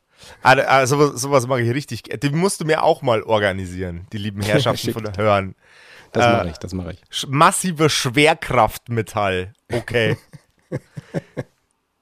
[0.42, 2.04] Also, sowas, sowas mache ich richtig.
[2.04, 5.56] Die musst du mir auch mal organisieren, die lieben Herrschaften von Hören.
[6.12, 7.28] Das Äh, mache ich, das mache ich.
[7.28, 9.54] Massive Schwerkraftmetall.
[9.72, 10.17] Okay.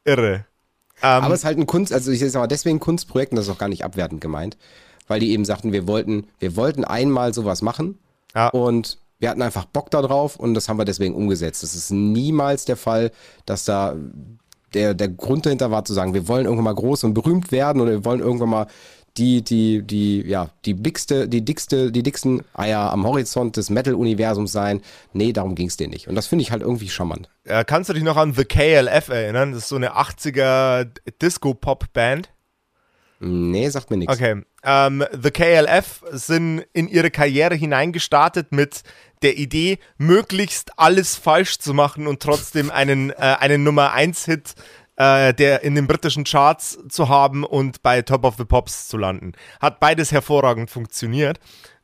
[0.05, 0.45] Irre.
[1.01, 3.45] Ähm, Aber es ist halt ein Kunst, also ich sag mal, deswegen Kunstprojekt, und das
[3.47, 4.57] ist auch gar nicht abwertend gemeint,
[5.07, 7.99] weil die eben sagten, wir wollten, wir wollten einmal sowas machen
[8.33, 8.49] Ja.
[8.49, 11.63] und wir hatten einfach Bock da drauf und das haben wir deswegen umgesetzt.
[11.63, 13.11] Das ist niemals der Fall,
[13.45, 13.95] dass da
[14.73, 17.81] der, der Grund dahinter war zu sagen, wir wollen irgendwann mal groß und berühmt werden
[17.81, 18.67] oder wir wollen irgendwann mal
[19.17, 24.51] die, die, die, ja, die dickste, die dickste, die dicksten Eier am Horizont des Metal-Universums
[24.51, 24.81] sein.
[25.13, 26.07] Nee, darum ging es dir nicht.
[26.07, 27.29] Und das finde ich halt irgendwie charmant.
[27.45, 29.51] äh, kannst du dich noch an The KLF erinnern?
[29.53, 30.87] Das ist so eine 80er
[31.21, 32.29] Disco-Pop-Band.
[33.19, 34.13] Nee, sagt mir nichts.
[34.13, 34.43] Okay.
[34.63, 38.83] Ähm, The KLF sind in ihre Karriere hineingestartet mit
[39.23, 44.53] der Idee, möglichst alles falsch zu machen und trotzdem einen, äh, einen Nummer 1-Hit
[44.97, 48.97] äh, der in den britischen Charts zu haben und bei Top of the Pops zu
[48.97, 49.33] landen.
[49.61, 51.39] Hat beides hervorragend funktioniert.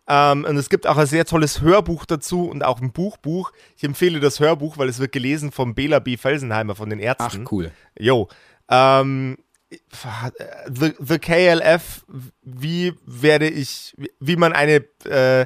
[0.08, 3.52] Ähm, und es gibt auch ein sehr tolles Hörbuch dazu und auch ein Buchbuch.
[3.78, 6.18] Ich empfehle das Hörbuch, weil es wird gelesen vom Bela B.
[6.18, 7.48] Felsenheimer von den Ach, Ärzten.
[7.52, 7.72] cool.
[7.98, 8.28] Jo.
[8.70, 9.38] Ähm,
[10.68, 12.06] the, the KLF,
[12.42, 15.46] wie werde ich, wie man eine äh,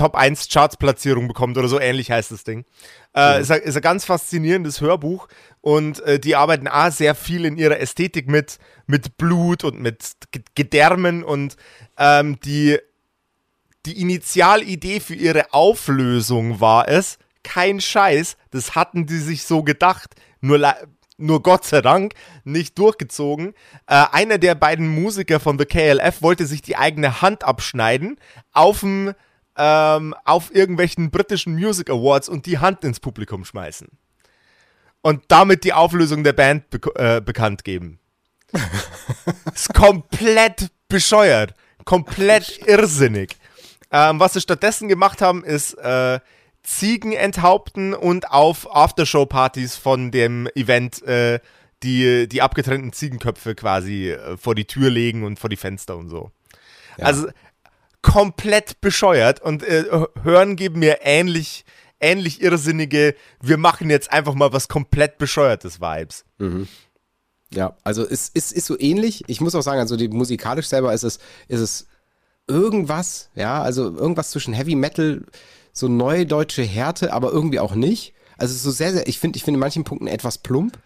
[0.00, 2.64] Top 1 Charts-Platzierung bekommt oder so ähnlich heißt das Ding.
[3.14, 5.28] Äh, ist, ein, ist ein ganz faszinierendes Hörbuch
[5.60, 10.12] und äh, die arbeiten A sehr viel in ihrer Ästhetik mit, mit Blut und mit
[10.30, 11.56] G- Gedärmen und
[11.98, 12.78] ähm, die,
[13.84, 20.14] die Initialidee für ihre Auflösung war es, kein Scheiß, das hatten die sich so gedacht,
[20.40, 20.74] nur,
[21.18, 23.52] nur Gott sei Dank nicht durchgezogen.
[23.86, 28.16] Äh, einer der beiden Musiker von The KLF wollte sich die eigene Hand abschneiden
[28.52, 29.12] auf dem
[29.60, 33.88] ähm, auf irgendwelchen britischen Music Awards und die Hand ins Publikum schmeißen.
[35.02, 37.98] Und damit die Auflösung der Band bek äh, bekannt geben.
[39.54, 41.54] ist komplett bescheuert.
[41.84, 43.36] Komplett irrsinnig.
[43.90, 46.20] Ähm, was sie stattdessen gemacht haben, ist äh,
[46.62, 51.40] Ziegen enthaupten und auf Aftershow-Partys von dem Event äh,
[51.82, 56.08] die, die abgetrennten Ziegenköpfe quasi äh, vor die Tür legen und vor die Fenster und
[56.08, 56.30] so.
[56.98, 57.28] Also
[58.02, 59.84] komplett bescheuert und äh,
[60.22, 61.64] Hören geben mir ähnlich,
[62.00, 66.24] ähnlich irrsinnige, wir machen jetzt einfach mal was komplett bescheuertes Vibes.
[67.52, 69.24] Ja, also es ist, ist so ähnlich.
[69.26, 71.86] Ich muss auch sagen, also die, musikalisch selber ist es, ist es
[72.46, 75.24] irgendwas, ja, also irgendwas zwischen Heavy Metal,
[75.72, 78.14] so neue deutsche Härte, aber irgendwie auch nicht.
[78.38, 80.78] Also so sehr, sehr, ich finde, ich finde in manchen Punkten etwas plump.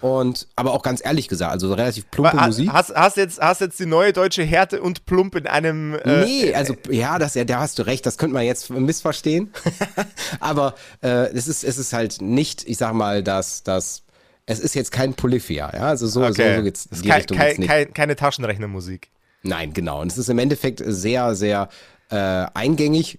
[0.00, 2.68] Und, aber auch ganz ehrlich gesagt, also relativ plumpe Ha- Musik.
[2.70, 5.94] Hast, hast, jetzt, hast jetzt die neue deutsche Härte und Plump in einem.
[5.94, 9.52] Äh, Nee, also ja, das, ja, da hast du recht, das könnte man jetzt missverstehen.
[10.40, 14.02] Aber äh, es, ist, es ist halt nicht, ich sag mal, dass das.
[14.48, 15.80] Es ist jetzt kein Polyphia, ja.
[15.88, 16.50] Also so, okay.
[16.52, 16.88] so, so geht's.
[16.90, 17.68] Die kein, Richtung kein, nicht.
[17.68, 19.10] kein, keine Taschenrechnermusik.
[19.42, 20.02] Nein, genau.
[20.02, 21.68] Und es ist im Endeffekt sehr, sehr
[22.10, 22.16] äh,
[22.54, 23.18] eingängig.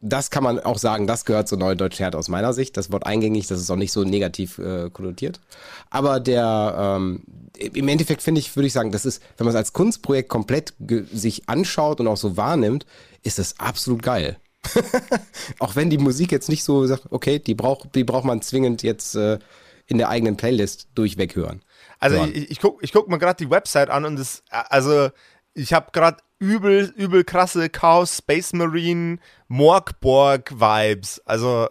[0.00, 2.76] Das kann man auch sagen, das gehört zur neuen deutschen Härte aus meiner Sicht.
[2.76, 5.40] Das Wort eingängig, das ist auch nicht so negativ äh, konnotiert.
[5.88, 7.22] Aber der, ähm,
[7.56, 10.74] im Endeffekt finde ich, würde ich sagen, das ist, wenn man es als Kunstprojekt komplett
[11.12, 12.84] sich anschaut und auch so wahrnimmt,
[13.22, 14.36] ist es absolut geil.
[15.58, 18.82] auch wenn die Musik jetzt nicht so sagt, okay, die braucht, die braucht man zwingend
[18.82, 19.38] jetzt äh,
[19.86, 21.62] in der eigenen Playlist durchweg hören.
[21.98, 22.26] Also Ja.
[22.26, 25.08] ich, ich gucke ich guck mir gerade die Website an und das, also
[25.54, 29.18] ich habe gerade übel, übel krasse Chaos Space Marine
[29.48, 31.20] Morgborg Vibes.
[31.24, 31.68] Also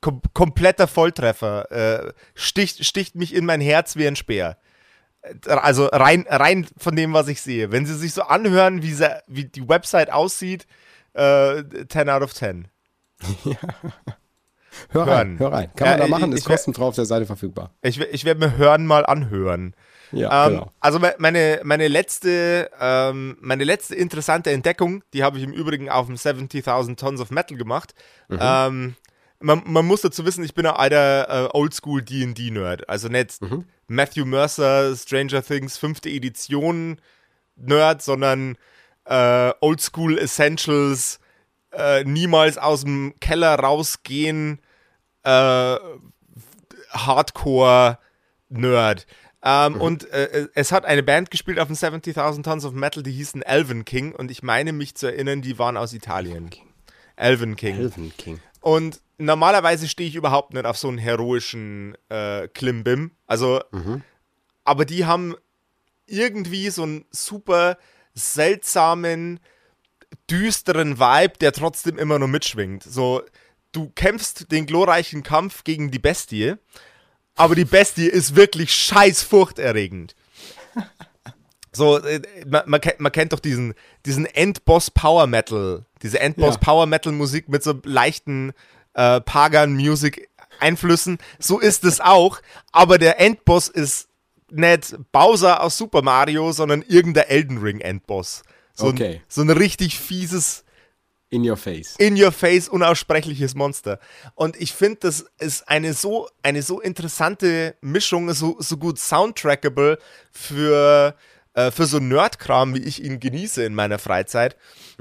[0.00, 1.70] kom kompletter Volltreffer.
[1.70, 4.56] Äh, sticht, sticht mich in mein Herz wie ein Speer.
[5.22, 7.70] Äh, Also rein, rein von dem, was ich sehe.
[7.72, 10.66] Wenn sie sich so anhören, wie, sie, wie die Website aussieht,
[11.14, 12.68] äh, 10 out of 10.
[14.90, 15.08] Hör Hören.
[15.08, 15.70] rein, hör rein.
[15.74, 17.72] Kann Ja, man da machen, ich ist kostenfrei auf der Seite verfügbar.
[17.82, 19.74] Ich, ich werde mir hören mal anhören.
[20.12, 20.72] Ja, Ähm, genau.
[20.80, 25.88] Also me- meine, meine, letzte, ähm, meine letzte interessante Entdeckung, die habe ich im Übrigen
[25.88, 27.94] auf dem 70.000 Tons of Metal gemacht.
[28.68, 28.96] Ähm,
[29.40, 32.88] man, man muss dazu wissen, ich bin ein alter äh, Oldschool D&D-Nerd.
[32.88, 33.40] Also nicht
[33.88, 37.00] Matthew Mercer, Stranger Things, fünfte Edition
[37.56, 38.56] Nerd, sondern
[39.06, 41.20] äh, Oldschool Essentials,
[41.72, 44.60] äh, niemals aus dem Keller rausgehen,
[45.24, 45.76] äh,
[48.50, 49.06] Hardcore-Nerd.
[49.42, 53.12] Ähm, Und äh, es hat eine Band gespielt auf dem 70.000 Tons of Metal, die
[53.12, 56.50] hießen Elven King und ich meine mich zu erinnern, die waren aus Italien.
[57.16, 57.76] Elven King.
[57.76, 58.40] Elven King.
[58.60, 63.12] Und normalerweise stehe ich überhaupt nicht auf so einen heroischen äh, Klimbim.
[63.26, 63.62] Also,
[64.64, 65.34] aber die haben
[66.06, 67.78] irgendwie so einen super
[68.14, 69.40] seltsamen,
[70.28, 72.82] düsteren Vibe, der trotzdem immer noch mitschwingt.
[72.82, 73.22] So,
[73.72, 76.56] du kämpfst den glorreichen Kampf gegen die Bestie,
[77.40, 80.14] aber die Bestie ist wirklich scheiß furchterregend.
[81.72, 83.74] So, äh, man, man, kennt, man kennt doch diesen,
[84.04, 86.60] diesen Endboss Power Metal, diese Endboss Ja.
[86.60, 88.52] Power Metal Musik mit so leichten
[88.94, 91.18] äh, Pagan Music Einflüssen.
[91.38, 92.40] So ist es auch,
[92.72, 94.08] aber der Endboss ist
[94.50, 98.42] nicht Bowser aus Super Mario, sondern irgendein Elden Ring Endboss.
[98.74, 99.14] So, Okay.
[99.18, 100.64] ein, so ein richtig fieses,
[101.32, 101.94] In your face.
[101.98, 104.00] in your face, unaussprechliches Monster.
[104.34, 109.98] Und ich finde, das ist eine so, eine so interessante Mischung, so, so gut soundtrackable
[110.32, 111.14] für,
[111.54, 114.56] äh, für so Nerdkram, wie ich ihn genieße in meiner Freizeit.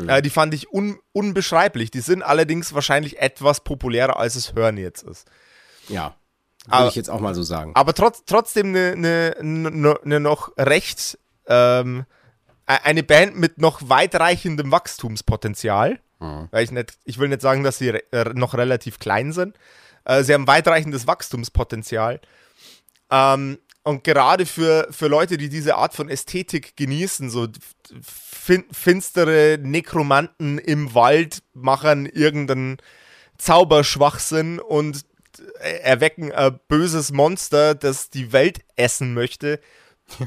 [0.07, 1.89] Äh, die fand ich un, unbeschreiblich.
[1.89, 5.27] Die sind allerdings wahrscheinlich etwas populärer, als es Hören jetzt ist.
[5.87, 6.15] Ja.
[6.65, 7.71] Würde Aber- ich jetzt auch mal so sagen.
[7.73, 12.05] Aber trotz, trotzdem eine ne, ne, ne noch recht, ähm,
[12.67, 15.99] e- eine Band mit noch weitreichendem Wachstumspotenzial.
[16.51, 19.57] Weil ich nicht, ich will nicht sagen, dass sie re äh, noch relativ klein sind.
[20.05, 22.19] Äh, sie haben weitreichendes Wachstumspotenzial.
[23.09, 27.47] Ähm, und gerade für, für Leute, die diese Art von Ästhetik genießen, so
[28.01, 32.77] fin finstere Nekromanten im Wald machen irgendeinen
[33.37, 35.05] Zauberschwachsinn und
[35.61, 39.59] äh, erwecken ein böses Monster, das die Welt essen möchte.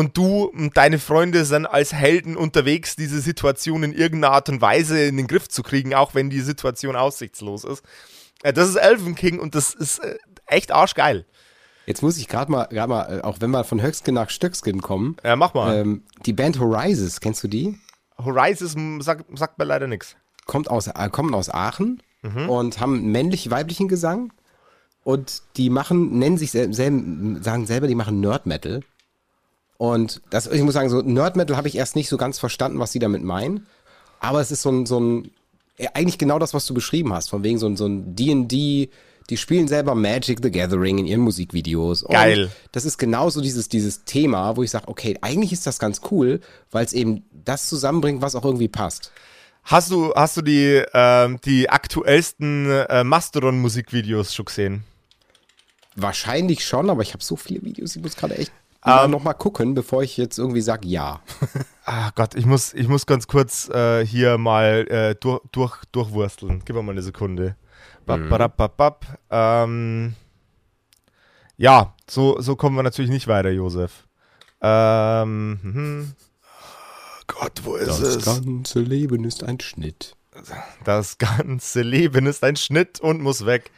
[0.00, 4.62] Und du und deine Freunde sind als Helden unterwegs, diese Situation in irgendeiner Art und
[4.62, 7.84] Weise in den Griff zu kriegen, auch wenn die Situation aussichtslos ist.
[8.42, 11.26] Äh, Das ist Elven King und das ist äh, echt arschgeil.
[11.84, 14.80] Jetzt muss ich gerade mal, gerade mal, äh, auch wenn wir von Höchskin nach Stöckskin
[14.80, 15.76] kommen, Ja, mach mal.
[15.76, 17.78] ähm, die Band Horizons, kennst du die?
[18.24, 20.16] Horizon sagt, sagt mir leider nichts.
[20.46, 22.48] Kommt aus, äh, kommen aus Aachen Mhm.
[22.48, 24.32] und haben männlich-weiblichen Gesang
[25.04, 28.80] und die machen, nennen sich sel selben, sagen selber, die machen Nerd Metal.
[29.80, 32.78] Und das, ich muss sagen, so Nerd Metal habe ich erst nicht so ganz verstanden,
[32.78, 33.66] was sie damit meinen.
[34.18, 35.30] Aber es ist so ein, so ein,
[35.94, 38.90] eigentlich genau das, was du beschrieben hast, von wegen so ein, so ein D&D,
[39.30, 42.02] die spielen selber Magic the Gathering in ihren Musikvideos.
[42.02, 42.50] Und Geil.
[42.72, 46.40] Das ist genauso dieses, dieses Thema, wo ich sage, okay, eigentlich ist das ganz cool,
[46.70, 49.12] weil es eben das zusammenbringt, was auch irgendwie passt.
[49.64, 54.84] Hast du, hast du die, ähm, die aktuellsten äh, Mastodon-Musikvideos schon gesehen?
[55.96, 58.52] Wahrscheinlich schon, aber ich habe so viele Videos, ich muss gerade echt
[58.84, 59.10] Ähm.
[59.10, 61.20] noch mal gucken, bevor ich jetzt irgendwie sage ja.
[61.84, 66.62] Ah Gott, ich muss, ich muss ganz kurz äh, hier mal äh, durch, durch, durchwursteln.
[66.64, 67.56] Gib mir mal eine Sekunde.
[68.06, 69.06] Bap, badap, bap, bap.
[69.28, 70.14] Ähm,
[71.56, 74.06] ja, so, so kommen wir natürlich nicht weiter, Josef.
[74.62, 76.14] Ähm, mhm.
[77.26, 78.24] Gott, wo ist Das es?
[78.24, 80.16] ganze Leben ist ein Schnitt.
[80.84, 83.72] Das ganze Leben ist ein Schnitt und muss weg.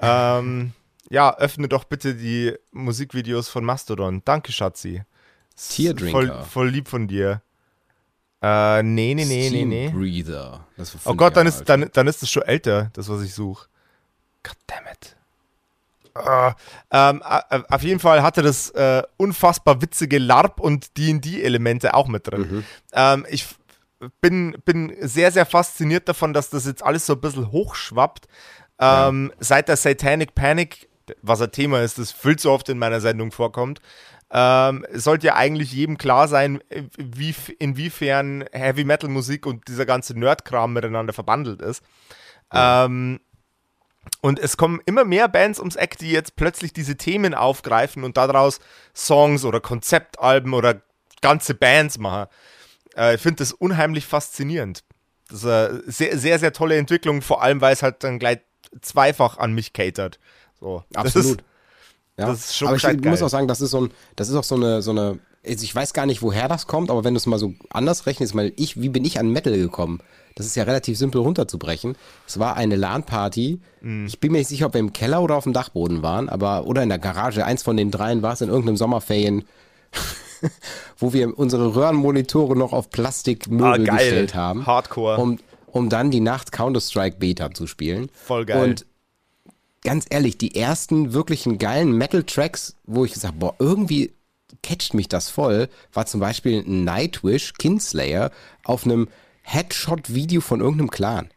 [0.00, 0.72] Ähm,
[1.10, 4.22] ja, öffne doch bitte die Musikvideos von Mastodon.
[4.24, 5.02] Danke, Schatzi.
[5.56, 6.12] Teardrinker.
[6.12, 7.42] Voll, voll lieb von dir.
[8.42, 9.88] Äh, nee, nee, nee, nee, Steam nee.
[9.88, 10.66] Breather.
[10.76, 13.32] Das war Oh Gott, dann ist, dann, dann ist es schon älter, das, was ich
[13.32, 13.68] suche.
[14.42, 15.16] God damn it.
[16.14, 16.54] Ah,
[16.90, 22.28] ähm, äh, auf jeden Fall hatte das äh, unfassbar witzige LARP und D&D-Elemente auch mit
[22.28, 22.40] drin.
[22.40, 22.64] Mhm.
[22.92, 23.46] Ähm, ich
[24.20, 28.28] bin, bin sehr, sehr fasziniert davon, dass das jetzt alles so ein bisschen hochschwappt.
[28.78, 30.88] Ähm, Seit der Satanic Panic,
[31.22, 33.80] was ein Thema ist, das viel zu oft in meiner Sendung vorkommt,
[34.30, 36.60] ähm, sollte ja eigentlich jedem klar sein,
[36.96, 41.82] wie, inwiefern Heavy Metal Musik und dieser ganze Nerd-Kram miteinander verbandelt ist.
[42.52, 43.20] Ähm,
[44.20, 48.16] und es kommen immer mehr Bands ums Eck, die jetzt plötzlich diese Themen aufgreifen und
[48.16, 48.60] daraus
[48.94, 50.82] Songs oder Konzeptalben oder
[51.20, 52.28] ganze Bands machen.
[52.96, 54.84] Äh, ich finde das unheimlich faszinierend.
[55.28, 58.40] Das ist eine sehr, sehr, sehr tolle Entwicklung, vor allem weil es halt dann gleich
[58.80, 60.18] zweifach an mich catert.
[60.60, 61.38] So, das Absolut.
[61.40, 61.44] Ist,
[62.18, 62.26] Ja.
[62.28, 63.24] das ist schon aber ich gescheit muss geil.
[63.26, 65.74] auch sagen, das ist so ein, das ist auch so eine, so eine, also ich
[65.74, 68.52] weiß gar nicht, woher das kommt, aber wenn du es mal so anders rechnest, mal
[68.56, 70.00] ich, wie bin ich an Metal gekommen?
[70.36, 71.96] Das ist ja relativ simpel runterzubrechen.
[72.26, 73.60] Es war eine LAN-Party.
[73.82, 74.06] Mhm.
[74.06, 76.66] Ich bin mir nicht sicher, ob wir im Keller oder auf dem Dachboden waren, aber
[76.66, 77.44] oder in der Garage.
[77.44, 79.44] Eins von den dreien war es in irgendeinem Sommerferien,
[80.98, 83.86] wo wir unsere Röhrenmonitore noch auf Plastikmöbel Ah, geil.
[83.98, 84.66] gestellt haben.
[84.66, 85.18] Hardcore.
[85.18, 88.08] Um, um dann die Nacht Counter-Strike Beta zu spielen.
[88.12, 88.62] Voll geil.
[88.70, 88.86] Und
[89.84, 94.12] ganz ehrlich, die ersten wirklichen geilen Metal-Tracks, wo ich gesagt boah, irgendwie
[94.62, 98.30] catcht mich das voll, war zum Beispiel Nightwish, Kinslayer,
[98.64, 99.08] auf einem
[99.42, 101.28] Headshot-Video von irgendeinem Clan.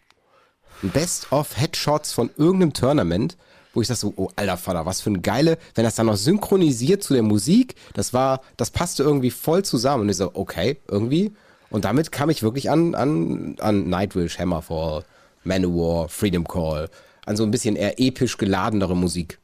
[0.81, 3.37] Ein Best-of-Headshots von irgendeinem Tournament,
[3.73, 6.15] wo ich sag so, oh alter Vater, was für ein geile, wenn das dann noch
[6.15, 10.03] synchronisiert zu der Musik, das war, das passte irgendwie voll zusammen.
[10.03, 11.33] Und ich so, okay, irgendwie.
[11.69, 15.03] Und damit kam ich wirklich an, an, an Nightwish, Hammerfall,
[15.43, 16.89] Manowar, Freedom Call,
[17.27, 19.39] an so ein bisschen eher episch geladenere Musik.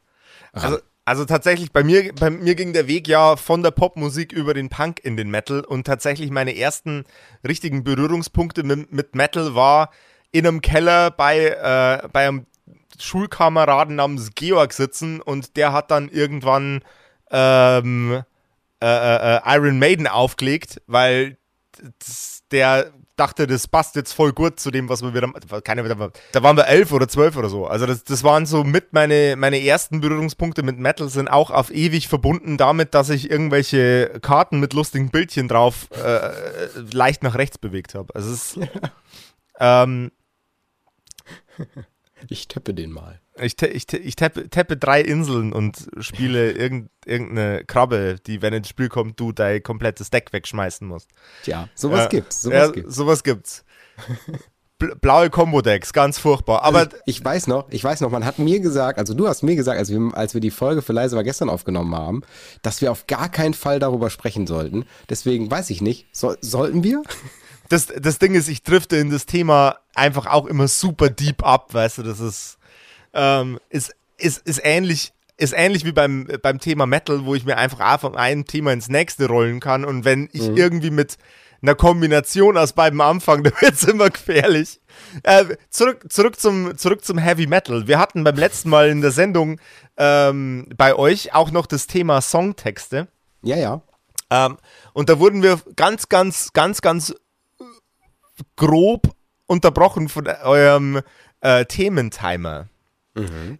[0.54, 4.54] Also, also tatsächlich, bei mir, bei mir ging der Weg ja von der Popmusik über
[4.54, 7.04] den Punk in den Metal und tatsächlich meine ersten
[7.46, 9.92] richtigen Berührungspunkte mit, mit Metal war
[10.32, 12.46] in einem Keller bei, äh, bei einem
[13.00, 16.84] Schulkameraden namens Georg sitzen und der hat dann irgendwann
[17.32, 18.24] ähm,
[18.82, 21.38] äh, äh, äh, Iron Maiden aufgelegt, weil
[22.52, 25.32] der dachte, das passt jetzt voll gut zu dem, was wir wieder.
[25.62, 25.84] Keine,
[26.32, 27.68] da waren wir elf oder zwölf oder so.
[27.68, 31.72] Also das, das waren so mit meine, meine ersten Berührungspunkte mit Metal sind auch auf
[31.72, 36.32] ewig verbunden damit, dass ich irgendwelche Karten mit lustigen Bildchen drauf äh,
[36.92, 38.14] leicht nach rechts bewegt habe.
[38.16, 38.70] Also es ist.
[39.60, 40.12] Ähm,
[42.28, 43.22] Ich tippe den mal.
[43.42, 48.70] Ich, ich, ich tappe, tappe drei Inseln und spiele irgend, irgendeine Krabbe, die, wenn ins
[48.70, 51.10] Spiel kommt, du dein komplettes Deck wegschmeißen musst.
[51.44, 52.96] Tja, sowas Ja, gibt's, sowas ja, gibt's.
[52.96, 53.66] Sowas gibt's.
[54.80, 56.64] Bl- Blaue Combo-Decks, ganz furchtbar.
[56.64, 59.44] Aber Also ich weiß noch, ich weiß noch, man hat mir gesagt, also du hast
[59.44, 62.22] mir gesagt, als wir, als wir die Folge für Leise war gestern aufgenommen haben,
[62.64, 64.86] dass wir auf gar keinen Fall darüber sprechen sollten.
[65.10, 67.02] Deswegen weiß ich nicht, soll, sollten wir?
[67.70, 71.74] das, das Ding ist, ich drifte in das Thema einfach auch immer super deep ab,
[71.74, 72.58] weißt du, das ist,
[73.14, 75.14] ähm, ist, ist, ist ähnlich.
[75.36, 78.88] Ist ähnlich wie beim, beim Thema Metal, wo ich mir einfach von einem Thema ins
[78.88, 79.84] nächste rollen kann.
[79.84, 81.18] Und wenn ich irgendwie mit
[81.64, 84.80] einer Kombination aus beiden anfange, dann wird es immer gefährlich.
[85.24, 87.88] Äh, zurück, zurück, zum, zurück zum Heavy Metal.
[87.88, 89.60] Wir hatten beim letzten Mal in der Sendung
[89.98, 93.08] ähm, bei euch auch noch das Thema Songtexte.
[93.42, 93.82] Ja, ja.
[94.30, 94.58] Ähm,
[94.94, 97.16] und da wurden wir ganz, ganz, ganz, ganz
[98.56, 99.10] grob
[99.48, 101.02] unterbrochen von eurem
[101.42, 102.68] äh, Thementimer.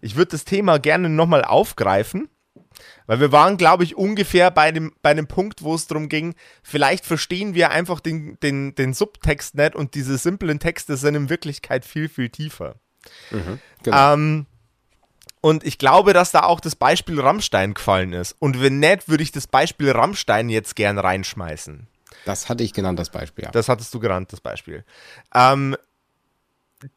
[0.00, 2.28] Ich würde das Thema gerne nochmal aufgreifen,
[3.06, 6.34] weil wir waren, glaube ich, ungefähr bei dem, bei dem Punkt, wo es darum ging,
[6.62, 11.30] vielleicht verstehen wir einfach den, den, den Subtext nicht und diese simplen Texte sind in
[11.30, 12.76] Wirklichkeit viel, viel tiefer.
[13.82, 14.14] Genau.
[14.14, 14.46] Ähm,
[15.40, 18.34] und ich glaube, dass da auch das Beispiel Rammstein gefallen ist.
[18.38, 21.86] Und wenn nicht, würde ich das Beispiel Rammstein jetzt gern reinschmeißen.
[22.24, 23.44] das hatte ich genannt, das Beispiel.
[23.44, 23.50] Ja.
[23.50, 24.84] Das hattest du genannt, das Beispiel.
[25.34, 25.76] Ähm,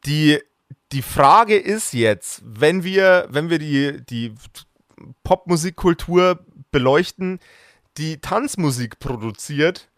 [0.05, 0.39] die,
[0.91, 4.33] die Frage ist jetzt, wenn wir, wenn wir die, die
[5.23, 7.39] Popmusikkultur beleuchten,
[7.97, 9.89] die Tanzmusik produziert,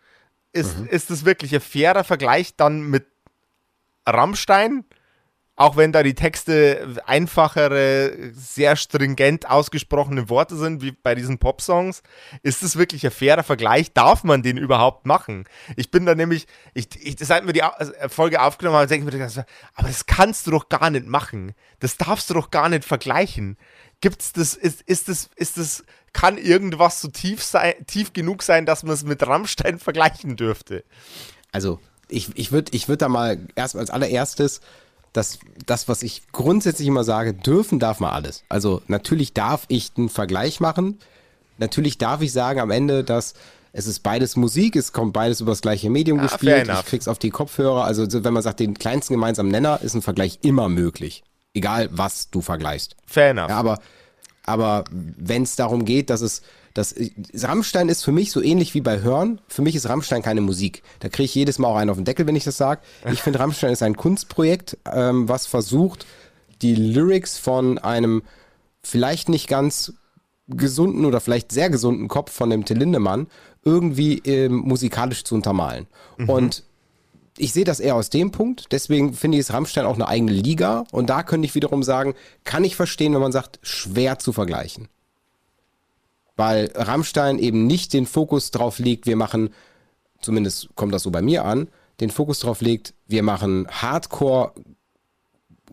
[0.51, 3.05] ist, ist das wirklich ein fairer Vergleich dann mit
[4.07, 4.83] Rammstein?
[5.59, 12.01] Auch wenn da die Texte einfachere, sehr stringent ausgesprochene Worte sind, wie bei diesen Popsongs,
[12.43, 13.91] ist das wirklich ein fairer Vergleich?
[13.91, 15.43] Darf man den überhaupt machen?
[15.75, 19.35] Ich bin da nämlich, ich, ich seit wir die also, Folge aufgenommen haben, denke ich
[19.35, 19.45] mir,
[19.75, 21.53] aber das kannst du doch gar nicht machen.
[21.81, 23.57] Das darfst du doch gar nicht vergleichen.
[23.99, 28.65] Gibt's das, ist, ist das, ist das, kann irgendwas so tief sein, tief genug sein,
[28.65, 30.85] dass man es mit Rammstein vergleichen dürfte?
[31.51, 34.61] Also, ich, ich würde würd da mal erst als allererstes
[35.19, 38.43] dass das, was ich grundsätzlich immer sage, dürfen darf man alles.
[38.47, 40.97] Also natürlich darf ich einen Vergleich machen.
[41.57, 43.33] Natürlich darf ich sagen am Ende, dass
[43.73, 47.09] es ist beides Musik, es kommt beides über das gleiche Medium fair gespielt, ich krieg's
[47.09, 47.83] auf die Kopfhörer.
[47.83, 51.21] Also so, wenn man sagt, den kleinsten gemeinsamen Nenner, ist ein Vergleich immer möglich.
[51.53, 52.95] Egal, was du vergleichst.
[53.05, 53.49] Fair enough.
[53.49, 53.79] Ja, aber,
[54.45, 56.43] aber wenn es darum geht, dass es,
[56.79, 56.95] dass
[57.33, 59.41] Rammstein ist für mich so ähnlich wie bei Hören.
[59.47, 60.81] Für mich ist Rammstein keine Musik.
[60.99, 62.81] Da kriege ich jedes Mal auch einen auf den Deckel, wenn ich das sage.
[63.11, 66.05] Ich finde, Rammstein ist ein Kunstprojekt, ähm, was versucht,
[66.61, 68.23] die Lyrics von einem
[68.81, 69.93] vielleicht nicht ganz
[70.47, 73.27] gesunden oder vielleicht sehr gesunden Kopf von dem Till Lindemann
[73.63, 75.87] irgendwie ähm, musikalisch zu untermalen.
[76.27, 76.63] Und
[77.37, 78.67] ich sehe das eher aus dem Punkt.
[78.71, 80.85] Deswegen finde ich es Rammstein auch eine eigene Liga.
[80.91, 82.13] Und da könnte ich wiederum sagen,
[82.45, 84.87] kann ich verstehen, wenn man sagt, schwer zu vergleichen.
[86.39, 89.49] Weil Rammstein eben nicht den Fokus drauf legt, wir machen,
[90.21, 91.67] zumindest kommt das so bei mir an,
[91.99, 94.53] den Fokus drauf legt, wir machen Hardcore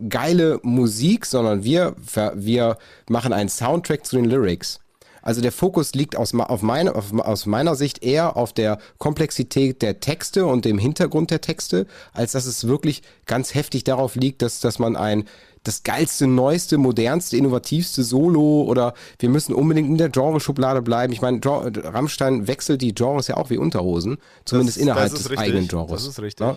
[0.08, 1.94] geile Musik, sondern wir,
[2.34, 4.80] wir machen einen Soundtrack zu den Lyrics.
[5.22, 9.82] Also der Fokus liegt aus, auf meine, auf, aus meiner Sicht eher auf der Komplexität
[9.82, 14.42] der Texte und dem Hintergrund der Texte, als dass es wirklich ganz heftig darauf liegt,
[14.42, 15.26] dass, dass man ein
[15.66, 21.12] das geilste, neueste, modernste, innovativste Solo oder wir müssen unbedingt in der Genreschublade bleiben.
[21.12, 25.30] Ich meine, Rammstein wechselt die Genres ja auch wie Unterhosen, zumindest Das- innerhalb das des
[25.30, 25.46] richtig.
[25.46, 25.90] eigenen Genres.
[26.04, 26.46] Das ist richtig.
[26.46, 26.56] Ja?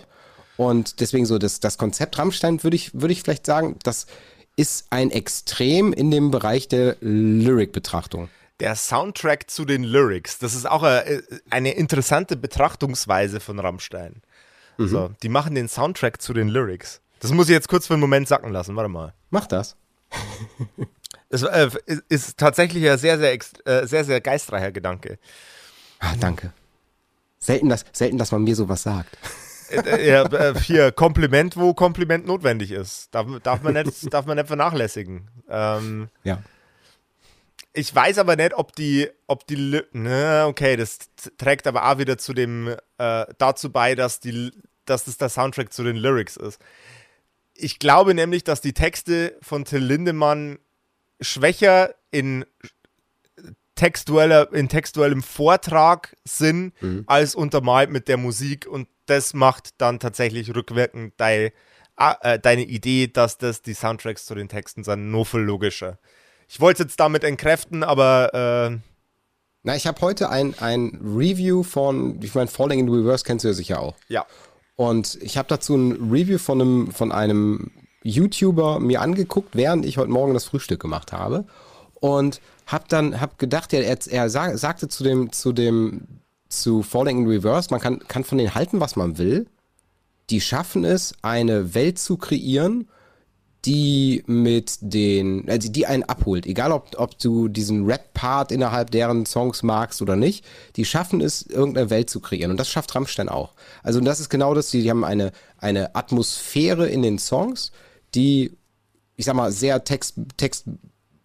[0.56, 4.06] Und deswegen so das, das Konzept Rammstein würde ich, würde ich vielleicht sagen, das
[4.56, 8.28] ist ein Extrem in dem Bereich der Lyric-Betrachtung.
[8.60, 14.22] Der Soundtrack zu den Lyrics, das ist auch eine, eine interessante Betrachtungsweise von Rammstein.
[14.76, 14.88] Mhm.
[14.88, 17.00] So, die machen den Soundtrack zu den Lyrics.
[17.20, 18.74] Das muss ich jetzt kurz für einen Moment sacken lassen.
[18.76, 19.14] Warte mal.
[19.30, 19.76] Mach das.
[21.32, 21.70] Es äh,
[22.08, 23.32] ist- tatsächlich ein sehr, sehr,
[23.64, 25.20] äh, sehr, sehr geistreicher Gedanke.
[26.00, 26.52] Ah, danke.
[27.38, 29.16] Selten dass, selten, dass man mir sowas sagt.
[29.70, 33.14] Äh, ja, äh, hier, Kompliment, wo Kompliment notwendig ist.
[33.14, 35.30] Darf, darf, man, nicht, darf man nicht vernachlässigen.
[35.48, 36.42] Ähm, Ja.
[37.72, 40.98] ich weiß aber nicht, ob die, ob die, ne, okay, das
[41.38, 44.50] trägt aber auch wieder zu dem, äh, dazu bei, dass die,
[44.84, 46.58] dass das der Soundtrack zu den Lyrics ist.
[47.62, 50.58] Ich glaube nämlich, dass die Texte von Till Lindemann
[51.20, 52.44] schwächer in
[53.74, 56.72] textueller, in textuellem Vortrag sind,
[57.06, 61.52] als untermalt mit der Musik und das macht dann tatsächlich rückwirkend dei,
[61.96, 65.98] ah, äh, deine Idee, dass das die Soundtracks zu den Texten sind, nur viel logischer.
[66.48, 68.78] Ich wollte es jetzt damit entkräften, aber äh,
[69.62, 73.48] Na, ich habe heute ein, ein Review von, ich meine, Falling in Reverse kennst du
[73.48, 73.94] ja sicher auch.
[74.08, 74.26] ja.
[74.80, 77.70] Und ich habe dazu ein Review von einem, von einem
[78.02, 81.44] YouTuber mir angeguckt, während ich heute Morgen das Frühstück gemacht habe.
[81.96, 86.06] Und habe dann hab gedacht, er, er sag, sagte zu dem, zu dem,
[86.48, 89.48] zu Falling in Reverse, man kann, kann von denen halten, was man will.
[90.30, 92.88] Die schaffen es, eine Welt zu kreieren,
[93.64, 99.26] die mit den, also die einen abholt, egal ob, ob du diesen Rap-Part innerhalb deren
[99.26, 100.44] Songs magst oder nicht,
[100.76, 102.50] die schaffen es, irgendeine Welt zu kreieren.
[102.50, 103.54] Und das schafft Rammstein auch.
[103.82, 107.70] Also und das ist genau das, die, die haben eine, eine Atmosphäre in den Songs,
[108.14, 108.56] die,
[109.16, 110.64] ich sag mal, sehr Text, Text,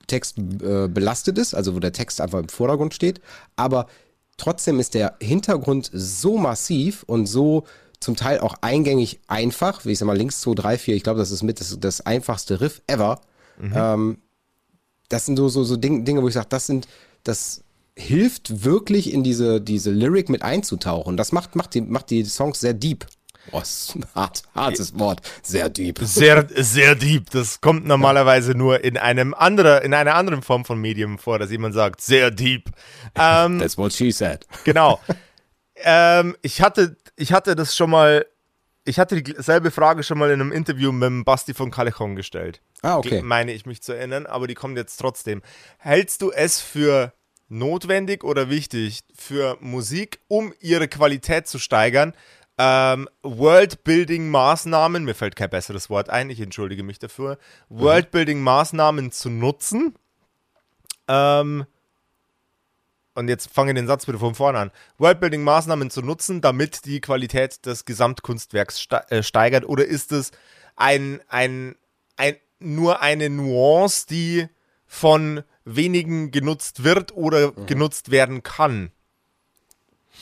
[0.08, 3.22] Text äh, belastet ist, also wo der Text einfach im Vordergrund steht,
[3.56, 3.88] aber
[4.36, 7.64] trotzdem ist der Hintergrund so massiv und so
[8.00, 11.20] zum Teil auch eingängig einfach, wie ich sag mal, links 2, 3, 4, ich glaube,
[11.20, 13.22] das ist mit das, das einfachste Riff ever.
[13.62, 14.18] Ähm,
[15.10, 16.88] das sind so, so, so Ding, Dinge, wo ich sage, das sind,
[17.24, 17.64] das
[17.96, 21.18] hilft wirklich in diese, diese Lyric mit einzutauchen.
[21.18, 23.06] Das macht, macht, die, macht die Songs sehr deep.
[23.52, 23.62] Oh,
[24.16, 25.22] hart, hartes Wort.
[25.44, 26.00] Sehr deep.
[26.02, 27.30] Sehr, sehr deep.
[27.30, 31.52] Das kommt normalerweise nur in einem andere, in einer anderen Form von Medium vor, dass
[31.52, 32.70] jemand sagt, sehr deep.
[33.18, 34.46] Ähm, That's what she said.
[34.66, 35.00] Genau.
[35.78, 38.26] ähm, ich hatte, ich hatte das schon mal,
[38.84, 42.62] ich hatte dieselbe Frage schon mal in einem Interview mit dem Basti von Callejon gestellt.
[42.82, 43.22] Ah, okay.
[43.22, 45.42] Meine ich mich zu erinnern, aber die kommt jetzt trotzdem.
[45.78, 47.14] Hältst du es für
[47.48, 52.14] notwendig oder wichtig für Musik, um ihre Qualität zu steigern,
[52.58, 57.38] ähm, Worldbuilding-Maßnahmen, mir fällt kein besseres Wort ein, ich entschuldige mich dafür,
[57.70, 59.96] Worldbuilding-Maßnahmen zu nutzen,
[61.08, 61.66] ähm,
[63.16, 64.72] und jetzt fange ich den Satz wieder von vorne an.
[65.00, 69.66] Worldbuilding-Maßnahmen zu nutzen, damit die Qualität des Gesamtkunstwerks äh, steigert?
[69.68, 70.32] Oder ist es
[70.76, 71.76] ein, ein,
[72.18, 74.48] ein, nur eine Nuance, die
[74.86, 78.92] von wenigen genutzt wird oder genutzt werden kann?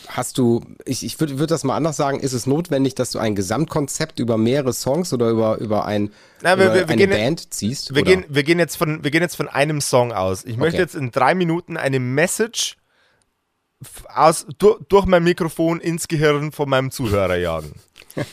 [0.07, 3.19] Hast du, ich, ich würde würd das mal anders sagen, ist es notwendig, dass du
[3.19, 7.07] ein Gesamtkonzept über mehrere Songs oder über, über, ein, Na, wir- über wir- wir eine
[7.07, 7.93] Band ziehst?
[7.93, 8.11] Wir oder?
[8.11, 10.45] gehen, wir, gehen jetzt von, wir gehen jetzt von einem Song aus.
[10.45, 10.83] Ich möchte Okay.
[10.83, 12.77] jetzt in drei Minuten eine Message
[14.13, 17.73] aus, durch, durch mein Mikrofon ins Gehirn von meinem Zuhörer jagen.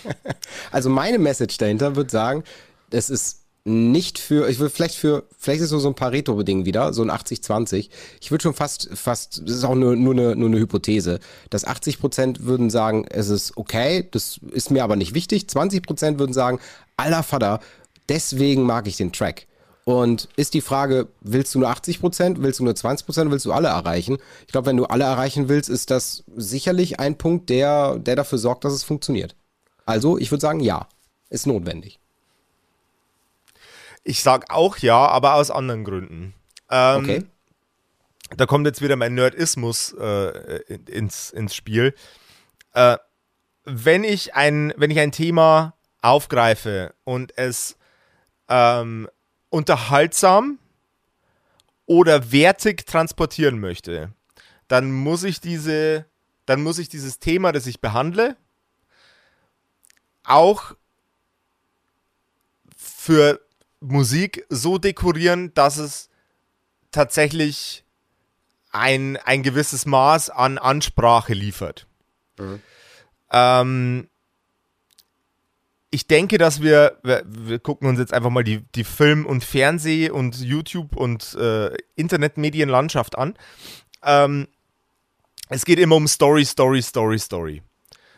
[0.70, 2.44] Also meine Message dahinter wird sagen,
[2.90, 6.92] es ist nicht für, ich will vielleicht für, vielleicht ist so, so ein Pareto-Ding wieder,
[6.92, 7.90] so ein 80-20.
[8.20, 11.20] Ich würde schon fast, fast, das ist auch nur, nur, eine, nur eine Hypothese,
[11.50, 15.48] dass 80 Prozent würden sagen, es ist okay, das ist mir aber nicht wichtig.
[15.48, 16.58] 20 Prozent würden sagen,
[16.96, 17.60] aller Vater,
[18.08, 19.46] deswegen mag ich den Track.
[19.84, 23.46] Und ist die Frage, willst du nur 80 Prozent, willst du nur 20 Prozent, willst
[23.46, 24.18] du alle erreichen?
[24.46, 28.38] Ich glaube, wenn du alle erreichen willst, ist das sicherlich ein Punkt, der, der dafür
[28.38, 29.34] sorgt, dass es funktioniert.
[29.86, 30.86] Also, ich würde sagen, ja,
[31.30, 31.98] ist notwendig.
[34.04, 36.34] Ich sag auch ja, aber aus anderen Gründen.
[36.70, 37.24] Ähm, okay.
[38.36, 41.94] Da kommt jetzt wieder mein Nerdismus äh, ins, ins Spiel.
[42.74, 42.96] Äh,
[43.64, 47.76] wenn, ich ein, wenn ich ein Thema aufgreife und es
[48.48, 49.08] ähm,
[49.50, 50.58] unterhaltsam
[51.86, 54.12] oder wertig transportieren möchte,
[54.68, 56.06] dann muss ich diese,
[56.46, 58.36] dann muss ich dieses Thema, das ich behandle,
[60.22, 60.74] auch
[62.76, 63.40] für
[63.80, 66.10] Musik so dekorieren, dass es
[66.90, 67.84] tatsächlich
[68.70, 71.86] ein, ein gewisses Maß an Ansprache liefert.
[72.38, 72.62] Mhm.
[73.32, 74.08] Ähm,
[75.90, 79.44] ich denke, dass wir, wir, wir, gucken uns jetzt einfach mal die, die Film- und
[79.44, 83.34] Fernseh- und YouTube- und äh, Internetmedienlandschaft an.
[84.04, 84.46] Ähm,
[85.48, 87.62] es geht immer um Story, Story, Story, Story.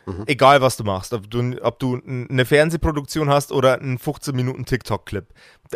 [0.05, 0.23] Mhm.
[0.27, 1.13] Egal, was du machst.
[1.13, 5.25] Ob du, ob du eine Fernsehproduktion hast oder einen 15 Minuten TikTok-Clip.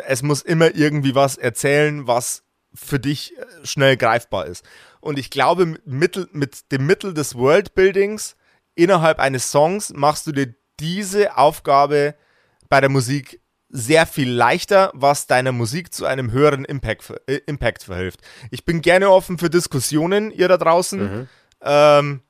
[0.05, 2.43] Es muss immer irgendwie was erzählen, was
[2.75, 4.63] für dich äh, schnell greifbar ist.
[4.99, 8.35] Und ich glaube, mit, mit dem Mittel des Worldbuildings
[8.75, 12.15] innerhalb eines Songs machst du dir diese Aufgabe
[12.69, 17.83] bei der Musik sehr viel leichter, was deiner Musik zu einem höheren Impact, äh, Impact
[17.83, 18.21] verhilft.
[18.49, 20.99] Ich bin gerne offen für Diskussionen, ihr da draußen.
[20.99, 21.27] Mhm.
[21.61, 22.21] Ähm,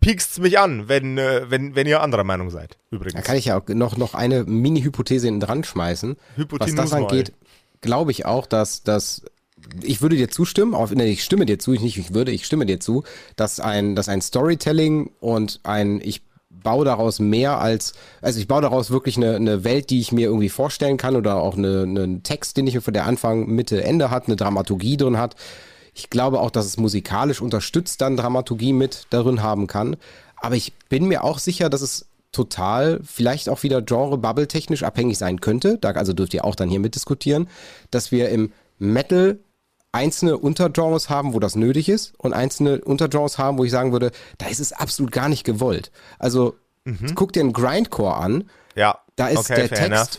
[0.00, 3.14] piekst mich an, wenn, äh, wenn, wenn ihr anderer Meinung seid, übrigens.
[3.14, 6.16] Da kann ich ja auch noch, noch eine Mini-Hypothese dran schmeißen.
[6.36, 7.32] Was das angeht,
[7.80, 9.22] glaube ich auch, dass, dass
[9.82, 12.44] ich würde dir zustimmen, auf, nee, ich stimme dir zu, ich nicht, ich würde, ich
[12.44, 13.04] stimme dir zu,
[13.36, 16.22] dass ein, dass ein Storytelling und ein, ich
[16.62, 20.26] baue daraus mehr als, also ich baue daraus wirklich eine, eine Welt, die ich mir
[20.26, 24.10] irgendwie vorstellen kann oder auch eine, einen Text, den ich für der Anfang, Mitte, Ende
[24.10, 25.36] hat, eine Dramaturgie drin hat,
[25.98, 29.96] ich glaube auch, dass es musikalisch unterstützt dann Dramaturgie mit darin haben kann.
[30.36, 35.40] Aber ich bin mir auch sicher, dass es total vielleicht auch wieder Genre-Bubble-technisch abhängig sein
[35.40, 35.76] könnte.
[35.78, 37.48] Da, also dürft ihr auch dann hier mitdiskutieren,
[37.90, 39.40] dass wir im Metal
[39.92, 44.10] einzelne Untergenres haben, wo das nötig ist und einzelne Untergenres haben, wo ich sagen würde,
[44.38, 45.90] da ist es absolut gar nicht gewollt.
[46.18, 47.14] Also mhm.
[47.14, 48.50] guck dir einen Grindcore an.
[48.74, 48.98] Ja.
[49.16, 50.18] Da ist okay, der Text enough.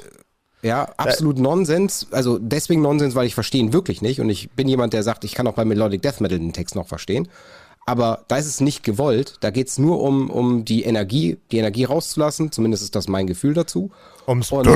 [0.61, 2.07] Ja, absolut äh, Nonsens.
[2.11, 4.19] Also deswegen Nonsens, weil ich verstehe ihn wirklich nicht.
[4.19, 6.75] Und ich bin jemand, der sagt, ich kann auch bei Melodic Death Metal den Text
[6.75, 7.29] noch verstehen.
[7.85, 9.37] Aber da ist es nicht gewollt.
[9.39, 12.51] Da geht es nur um, um die Energie, die Energie rauszulassen.
[12.51, 13.91] Zumindest ist das mein Gefühl dazu.
[14.27, 14.67] Ums und,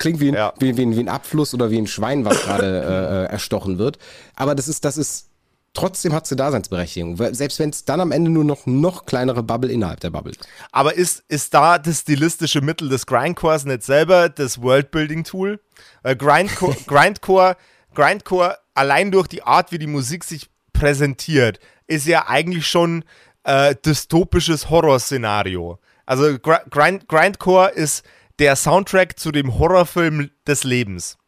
[0.00, 0.52] klingt wie ein, ja.
[0.58, 3.98] wie, wie, ein, wie ein Abfluss oder wie ein Schwein, was gerade äh, erstochen wird.
[4.36, 5.28] Aber das ist, das ist
[5.74, 7.16] trotzdem hat sie Daseinsberechtigung.
[7.34, 10.46] Selbst wenn es dann am Ende nur noch noch kleinere Bubble innerhalb der Bubble ist.
[10.70, 15.60] Aber ist, ist da das stilistische Mittel des Grindcores nicht selber das Worldbuilding-Tool?
[16.02, 17.56] Äh, Grindcore, Grindcore,
[17.94, 23.04] Grindcore, allein durch die Art, wie die Musik sich präsentiert, ist ja eigentlich schon
[23.44, 25.78] äh, dystopisches Horrorszenario.
[26.06, 28.04] Also Grind, Grindcore ist
[28.38, 31.18] der Soundtrack zu dem Horrorfilm des Lebens.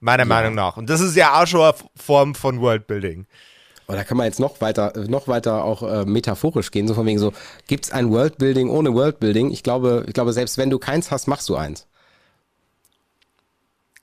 [0.00, 0.28] Meiner ja.
[0.28, 0.76] Meinung nach.
[0.76, 3.26] Und das ist ja auch schon eine Form von Worldbuilding.
[3.86, 7.06] Und da kann man jetzt noch weiter, noch weiter auch äh, metaphorisch gehen, so von
[7.06, 7.32] wegen so,
[7.68, 9.52] gibt es ein Worldbuilding ohne Worldbuilding?
[9.52, 11.86] Ich glaube, ich glaube, selbst wenn du keins hast, machst du eins.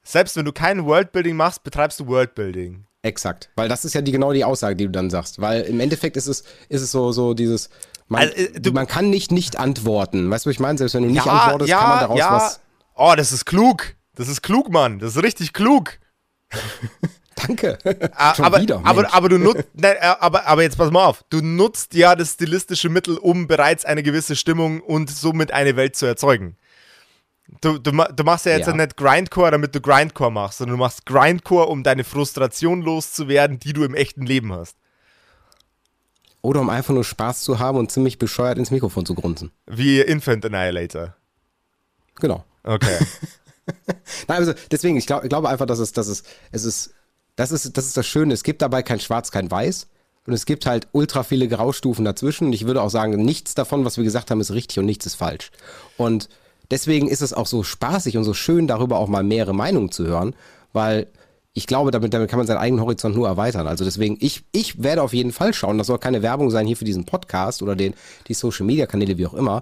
[0.04, 2.86] Selbst wenn du kein Worldbuilding machst, betreibst du Worldbuilding.
[3.02, 3.50] Exakt.
[3.56, 5.42] Weil das ist ja die, genau die Aussage, die du dann sagst.
[5.42, 7.70] Weil im Endeffekt ist es, ist es so, so dieses,
[8.08, 10.30] man, also, äh, du, man kann nicht nicht antworten.
[10.30, 10.78] Weißt du, was ich meine?
[10.78, 12.32] Selbst wenn du nicht ja, antwortest, ja, kann man daraus ja.
[12.32, 12.60] was.
[12.96, 13.96] Oh, das ist klug.
[14.16, 15.00] Das ist klug, Mann.
[15.00, 16.00] Das ist richtig klug.
[17.36, 17.80] Danke.
[18.16, 21.24] Aber, wieder, aber, aber, du nutzt, nein, äh, aber, aber jetzt pass mal auf.
[21.30, 25.96] Du nutzt ja das stilistische Mittel, um bereits eine gewisse Stimmung und somit eine Welt
[25.96, 26.58] zu erzeugen.
[27.62, 28.76] Du, du, du machst ja jetzt ja.
[28.76, 33.74] nicht Grindcore, damit du Grindcore machst, sondern du machst Grindcore, um deine Frustration loszuwerden, die
[33.74, 34.78] du im echten Leben hast.
[36.44, 39.52] Oder um einfach nur Spaß zu haben und ziemlich bescheuert ins Mikrofon zu grunzen.
[39.66, 41.16] Wie Infant Annihilator.
[42.16, 42.44] Genau.
[42.64, 42.98] Okay.
[44.28, 46.94] Nein, also deswegen, ich, glaub, ich glaube einfach, dass es, dass es, es ist,
[47.38, 48.34] das ist, das ist das Schöne.
[48.34, 49.88] Es gibt dabei kein Schwarz, kein Weiß.
[50.28, 52.48] Und es gibt halt ultra viele Graustufen dazwischen.
[52.48, 55.06] Und ich würde auch sagen, nichts davon, was wir gesagt haben, ist richtig und nichts
[55.06, 55.50] ist falsch.
[55.96, 56.28] Und
[56.72, 60.06] deswegen ist es auch so spaßig und so schön, darüber auch mal mehrere Meinungen zu
[60.06, 60.36] hören,
[60.74, 61.08] weil
[61.54, 63.68] ich glaube, damit, damit kann man seinen eigenen Horizont nur erweitern.
[63.68, 66.76] Also deswegen, ich, ich werde auf jeden Fall schauen, das soll keine Werbung sein hier
[66.78, 67.94] für diesen Podcast oder den,
[68.28, 69.60] die Social Media Kanäle, wie auch immer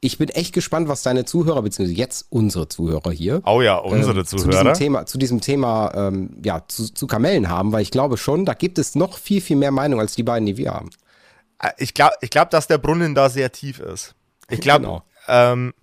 [0.00, 4.24] Ich bin echt gespannt, was deine Zuhörer, beziehungsweise jetzt unsere Zuhörer hier, Oh ja, unsere
[4.24, 4.62] zu Zuhörer.
[4.62, 8.46] diesem Thema, zu diesem Thema ähm, ja, zu, zu Kamellen haben, weil ich glaube schon,
[8.46, 10.88] da gibt es noch viel, viel mehr Meinung als die beiden, die wir haben.
[11.60, 14.14] Äh, Ich glaube, ich glaub, dass der Brunnen da sehr tief ist.
[14.48, 15.02] Ich glaube, Genau.
[15.28, 15.74] ähm.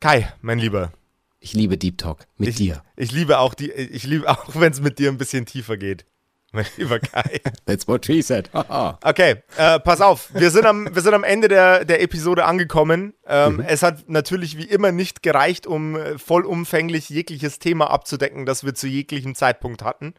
[0.00, 0.92] Kai, mein Lieber,
[1.40, 2.82] Ich liebe Deep Talk mit ich, dir.
[2.96, 6.04] ich liebe auch die, ich liebe auch, wenn es mit dir ein bisschen tiefer geht.
[6.52, 7.40] Mein lieber Kai.
[7.64, 8.50] That's what she said.
[9.02, 10.30] Okay, äh, pass auf.
[10.34, 13.14] Wir sind am, wir sind am Ende der, der Episode angekommen.
[13.26, 18.64] Ähm, Es hat natürlich wie immer nicht gereicht, um äh, vollumfänglich jegliches Thema abzudecken, das
[18.64, 20.14] wir zu jeglichem Zeitpunkt hatten.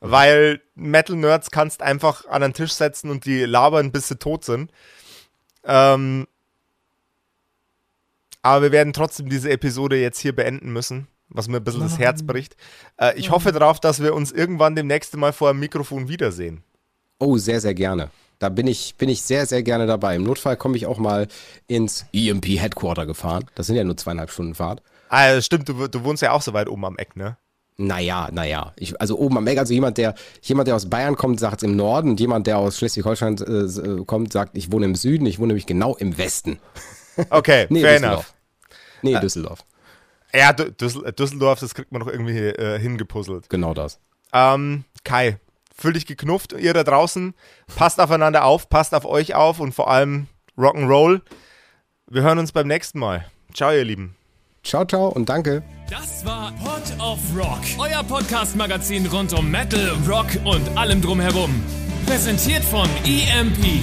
[0.00, 4.70] Weil Metal-Nerds kannst einfach an den Tisch setzen und die labern, bis sie tot sind.
[5.64, 6.26] Ähm,
[8.44, 11.98] aber wir werden trotzdem diese Episode jetzt hier beenden müssen, was mir ein bisschen das
[11.98, 12.56] Herz bricht.
[12.98, 16.62] Äh, ich hoffe darauf, dass wir uns irgendwann demnächst mal vor dem Mikrofon wiedersehen.
[17.18, 18.10] Oh, sehr, sehr gerne.
[18.38, 20.16] Da bin ich, bin ich sehr, sehr gerne dabei.
[20.16, 21.26] Im Notfall komme ich auch mal
[21.68, 23.46] ins EMP Headquarter gefahren.
[23.54, 24.82] Das sind ja nur zweieinhalb Stunden Fahrt.
[25.08, 27.38] Ah, stimmt, du, du wohnst ja auch so weit oben am Eck, ne?
[27.78, 28.74] Naja, naja.
[28.76, 31.76] Ich, also oben am Eck, also jemand, der, jemand, der aus Bayern kommt, sagt im
[31.76, 35.38] Norden und jemand, der aus Schleswig-Holstein äh, äh, kommt, sagt, ich wohne im Süden, ich
[35.38, 36.58] wohne nämlich genau im Westen.
[37.30, 38.14] Okay, Nee, fair Düsseldorf.
[38.14, 38.34] enough.
[39.02, 39.58] Nee, Düsseldorf.
[40.34, 43.48] Ja, Dü- Düssel Düsseldorf, das kriegt man noch irgendwie äh, hingepuzzelt.
[43.50, 44.00] Genau das.
[44.32, 45.38] Ähm, Kai,
[45.76, 47.34] fühl dich geknufft, ihr da draußen.
[47.76, 50.26] Passt aufeinander auf, passt auf euch auf und vor allem
[50.58, 51.20] Rock'n'Roll.
[52.10, 53.26] Wir hören uns beim nächsten Mal.
[53.52, 54.16] Ciao, ihr Lieben.
[54.64, 55.62] Ciao, ciao und danke.
[55.90, 61.62] Das war Pod of Rock, euer Podcast-Magazin rund um Metal, Rock und allem drumherum.
[62.06, 63.82] Präsentiert von EMP.